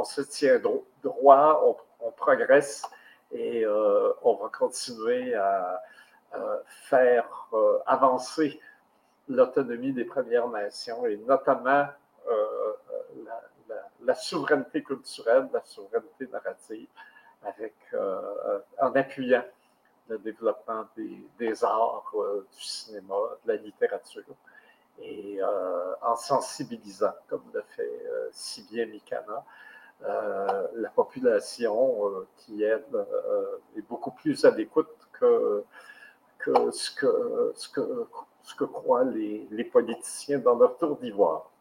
se 0.04 0.22
tient 0.22 0.60
droit, 1.04 1.78
on, 2.00 2.12
progresse 2.12 2.84
et 3.32 3.66
on 3.68 4.34
va 4.36 4.50
continuer 4.50 5.34
à 5.36 5.82
faire 6.90 7.50
avancer 7.86 8.60
l'autonomie 9.28 9.94
des 9.94 10.06
Premières 10.06 10.48
Nations 10.48 11.06
et 11.06 11.18
notamment 11.18 11.86
la, 13.26 13.42
la, 14.04 14.16
souveraineté 14.16 14.84
culturelle, 14.84 15.50
la 15.54 15.64
souveraineté 15.64 16.28
narrative, 16.32 16.88
avec, 17.44 17.76
euh, 17.94 18.60
en 18.80 18.94
appuyant 18.96 19.44
le 20.08 20.18
développement 20.20 20.86
des, 20.96 21.64
arts, 21.64 22.12
euh, 22.16 22.48
du 22.56 22.64
cinéma, 22.64 23.16
de 23.46 23.54
la 23.54 23.56
littérature, 23.58 24.24
et 25.00 25.42
euh, 25.42 25.94
en 26.02 26.16
sensibilisant, 26.16 27.14
comme 27.28 27.44
le 27.54 27.62
fait 27.76 28.02
si 28.32 28.64
bien 28.64 28.86
Mikana, 28.86 29.44
la 30.04 30.90
population 30.96 32.26
qui, 32.38 32.64
elle, 32.64 32.84
est 33.78 33.82
beaucoup 33.88 34.12
plus 34.12 34.46
l'écoute 34.52 34.90
que, 35.14 35.64
que, 36.40 36.72
ce 36.72 36.92
que, 36.92 37.52
ce 37.56 37.70
que, 37.70 38.08
ce 38.44 38.56
que 38.56 38.64
croient 38.64 39.04
les, 39.04 39.48
les 39.52 39.64
politiciens 39.64 40.40
dans 40.40 40.56
leur 40.56 40.78
tour 40.78 40.98
d'ivoire. 40.98 41.52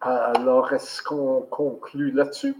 Alors, 0.00 0.72
est-ce 0.72 1.00
qu'on 1.02 1.42
conclut 1.42 2.10
là-dessus? 2.10 2.56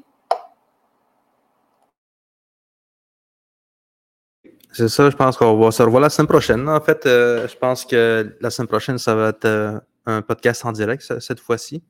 C'est 4.73 4.89
ça, 4.89 5.11
je 5.11 5.17
pense 5.17 5.37
qu'on 5.37 5.59
va 5.59 5.71
se 5.71 5.83
revoir 5.83 6.01
la 6.01 6.09
semaine 6.09 6.29
prochaine. 6.29 6.67
En 6.67 6.81
fait, 6.81 7.05
euh, 7.05 7.47
je 7.47 7.57
pense 7.57 7.85
que 7.85 8.35
la 8.41 8.51
semaine 8.51 8.69
prochaine, 8.69 8.97
ça 8.97 9.15
va 9.15 9.29
être 9.29 9.45
euh, 9.45 9.79
un 10.07 10.23
podcast 10.23 10.65
en 10.65 10.73
direct 10.73 11.21
cette 11.21 11.41
fois-ci. 11.41 11.85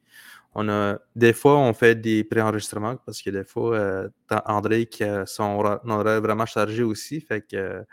On 0.55 0.69
a 0.69 0.99
des 1.15 1.33
fois, 1.33 1.59
on 1.59 1.73
fait 1.75 1.95
des 1.95 2.25
préenregistrements 2.25 2.97
parce 3.07 3.23
que 3.23 3.31
des 3.31 3.45
fois, 3.45 3.77
euh, 3.77 4.09
André 4.47 4.87
qui 4.87 5.05
son 5.27 5.79
horaire 5.87 6.21
vraiment 6.21 6.45
chargé 6.45 6.83
aussi. 6.83 7.21
Fait 7.21 7.41
que 7.41 7.85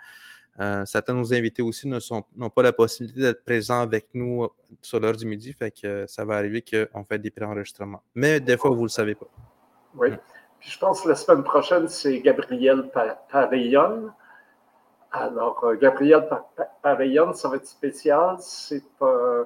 certains 0.86 1.14
de 1.14 1.20
nos 1.20 1.34
invités 1.34 1.62
aussi 1.62 1.88
n'ont 1.88 2.50
pas 2.50 2.64
la 2.64 2.74
possibilité 2.74 3.22
d'être 3.22 3.46
présents 3.46 3.82
avec 3.82 4.08
nous 4.14 4.50
sur 4.82 5.00
l'heure 5.00 5.16
du 5.16 5.26
midi, 5.26 5.54
fait 5.54 5.72
que 5.72 6.06
ça 6.08 6.26
va 6.26 6.36
arriver 6.36 6.62
qu'on 6.62 7.06
fait 7.06 7.20
des 7.20 7.30
préenregistrements. 7.30 8.02
Mais 8.14 8.42
des 8.42 8.58
fois, 8.58 8.72
vous 8.72 8.78
ne 8.78 8.84
le 8.84 8.90
savez 8.90 9.16
pas. 9.16 9.28
Oui. 9.96 10.10
Puis 10.60 10.72
je 10.72 10.80
pense 10.80 11.02
que 11.02 11.10
la 11.10 11.16
semaine 11.16 11.44
prochaine, 11.44 11.88
c'est 11.88 12.20
Gabriel 12.20 12.92
Pavillon. 13.32 14.12
Alors, 15.12 15.74
Gabriel 15.76 16.28
Pavillon, 16.82 17.34
ça 17.34 17.50
va 17.50 17.56
être 17.56 17.66
spécial. 17.66 18.36
C'est 18.40 18.84
un 19.02 19.46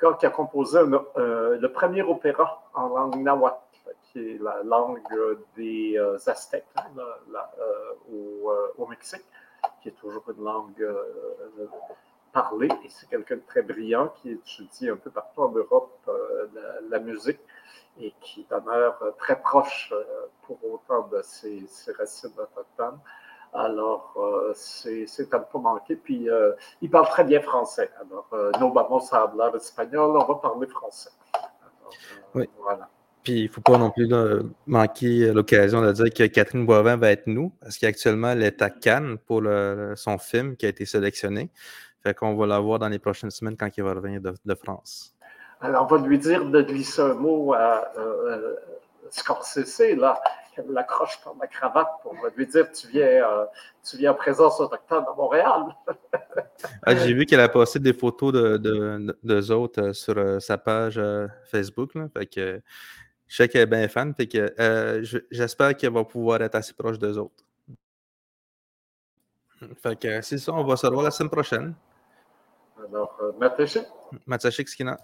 gars 0.00 0.14
qui 0.18 0.26
a 0.26 0.30
composé 0.30 0.80
le 0.84 1.66
premier 1.68 2.02
opéra 2.02 2.62
en 2.74 2.88
langue 2.88 3.16
nahuatl, 3.16 3.58
qui 4.04 4.18
est 4.30 4.42
la 4.42 4.62
langue 4.62 5.00
des 5.56 5.98
Aztèques 6.26 6.64
hein, 6.76 6.84
au 8.08 8.86
Mexique 8.86 9.24
qui 9.80 9.88
est 9.88 9.92
toujours 9.92 10.24
une 10.30 10.44
langue 10.44 10.82
euh, 10.82 11.68
parlée, 12.32 12.70
et 12.84 12.88
c'est 12.88 13.08
quelqu'un 13.08 13.36
de 13.36 13.42
très 13.46 13.62
brillant 13.62 14.08
qui 14.20 14.32
étudie 14.32 14.88
un 14.88 14.96
peu 14.96 15.10
partout 15.10 15.42
en 15.42 15.50
Europe 15.50 15.98
euh, 16.08 16.46
la, 16.88 16.98
musique 16.98 17.40
et 18.00 18.12
qui 18.20 18.46
demeure 18.50 19.02
très 19.18 19.40
proche 19.40 19.92
euh, 19.92 20.26
pour 20.42 20.58
autant 20.70 21.08
de 21.08 21.22
ses, 21.22 21.66
racines 21.96 22.32
autochtones. 22.38 23.00
Alors, 23.52 24.14
c'est 24.54 25.04
à 25.32 25.38
ne 25.38 25.44
pas 25.44 25.58
manquer. 25.58 25.96
Puis, 25.96 26.28
il 26.80 26.90
parle 26.90 27.06
très 27.08 27.24
bien 27.24 27.40
français. 27.40 27.90
Alors, 28.00 28.28
nos 28.60 28.72
mamans 28.72 29.00
savent 29.00 29.34
espagnol, 29.54 30.16
on 30.16 30.24
va 30.24 30.34
parler 30.36 30.66
français. 30.66 31.10
oui. 32.34 32.48
Voilà. 32.60 32.88
Puis 33.24 33.40
il 33.40 33.44
ne 33.44 33.48
faut 33.48 33.60
pas 33.60 33.76
non 33.76 33.90
plus 33.90 34.08
manquer 34.66 35.32
l'occasion 35.32 35.82
de 35.82 35.92
dire 35.92 36.12
que 36.14 36.26
Catherine 36.28 36.64
Boivin 36.64 36.96
va 36.96 37.10
être 37.10 37.26
nous, 37.26 37.52
parce 37.60 37.76
qu'actuellement, 37.76 38.30
elle 38.30 38.42
est 38.42 38.62
à 38.62 38.70
Cannes 38.70 39.18
pour 39.18 39.42
son 39.96 40.16
film 40.16 40.56
qui 40.56 40.64
a 40.64 40.70
été 40.70 40.86
sélectionné. 40.86 41.50
Fait 42.02 42.14
qu'on 42.14 42.34
va 42.36 42.46
la 42.46 42.60
voir 42.60 42.78
dans 42.78 42.88
les 42.88 42.98
prochaines 42.98 43.30
semaines 43.30 43.56
quand 43.56 43.68
il 43.76 43.82
va 43.82 43.92
revenir 43.92 44.20
de, 44.20 44.54
France. 44.54 45.14
Alors, 45.60 45.88
on 45.90 45.96
va 45.96 46.06
lui 46.06 46.18
dire 46.18 46.44
de 46.44 46.62
glisser 46.62 47.02
un 47.02 47.14
mot 47.14 47.52
à 47.52 47.92
euh, 47.98 48.54
Scorsese, 49.10 49.96
là, 49.96 50.20
qu'elle 50.58 50.72
l'accroche 50.72 51.20
par 51.22 51.34
la 51.40 51.46
cravate 51.46 51.88
pour 52.02 52.14
lui 52.36 52.46
dire 52.46 52.70
tu 52.72 52.88
viens, 52.88 53.06
euh, 53.06 53.44
tu 53.88 53.96
viens 53.96 54.12
en 54.12 54.14
présence 54.14 54.60
autochtone 54.60 55.04
à 55.08 55.14
Montréal. 55.16 55.62
Ah, 56.82 56.96
j'ai 56.96 57.12
vu 57.14 57.24
qu'elle 57.24 57.40
a 57.40 57.48
posté 57.48 57.78
des 57.78 57.92
photos 57.92 58.32
de, 58.32 58.56
de, 58.56 59.52
autres 59.52 59.80
euh, 59.80 59.92
sur 59.92 60.18
euh, 60.18 60.40
sa 60.40 60.58
page 60.58 61.00
Facebook. 61.44 61.94
Là, 61.94 62.08
fait 62.12 62.26
que, 62.26 62.60
je 63.28 63.36
sais 63.36 63.48
qu'elle 63.48 63.62
est 63.62 63.66
bien 63.66 63.86
fan, 63.86 64.12
fait 64.12 64.26
que 64.26 64.52
euh, 64.58 65.04
j'espère 65.30 65.76
qu'elle 65.76 65.92
va 65.92 66.04
pouvoir 66.04 66.42
être 66.42 66.56
assez 66.56 66.72
proche 66.72 66.98
d'eux 66.98 67.16
autres. 67.16 67.44
Fait 69.76 69.98
que 69.98 70.20
c'est 70.22 70.38
ça, 70.38 70.52
on 70.52 70.64
va 70.64 70.76
se 70.76 70.86
revoir 70.86 71.04
la 71.04 71.10
semaine 71.12 71.30
prochaine. 71.30 71.74
Alors, 72.88 73.16
euh, 73.20 73.32
Matachik. 73.38 73.84
Matachik 74.26 74.68
Skina. 74.68 74.96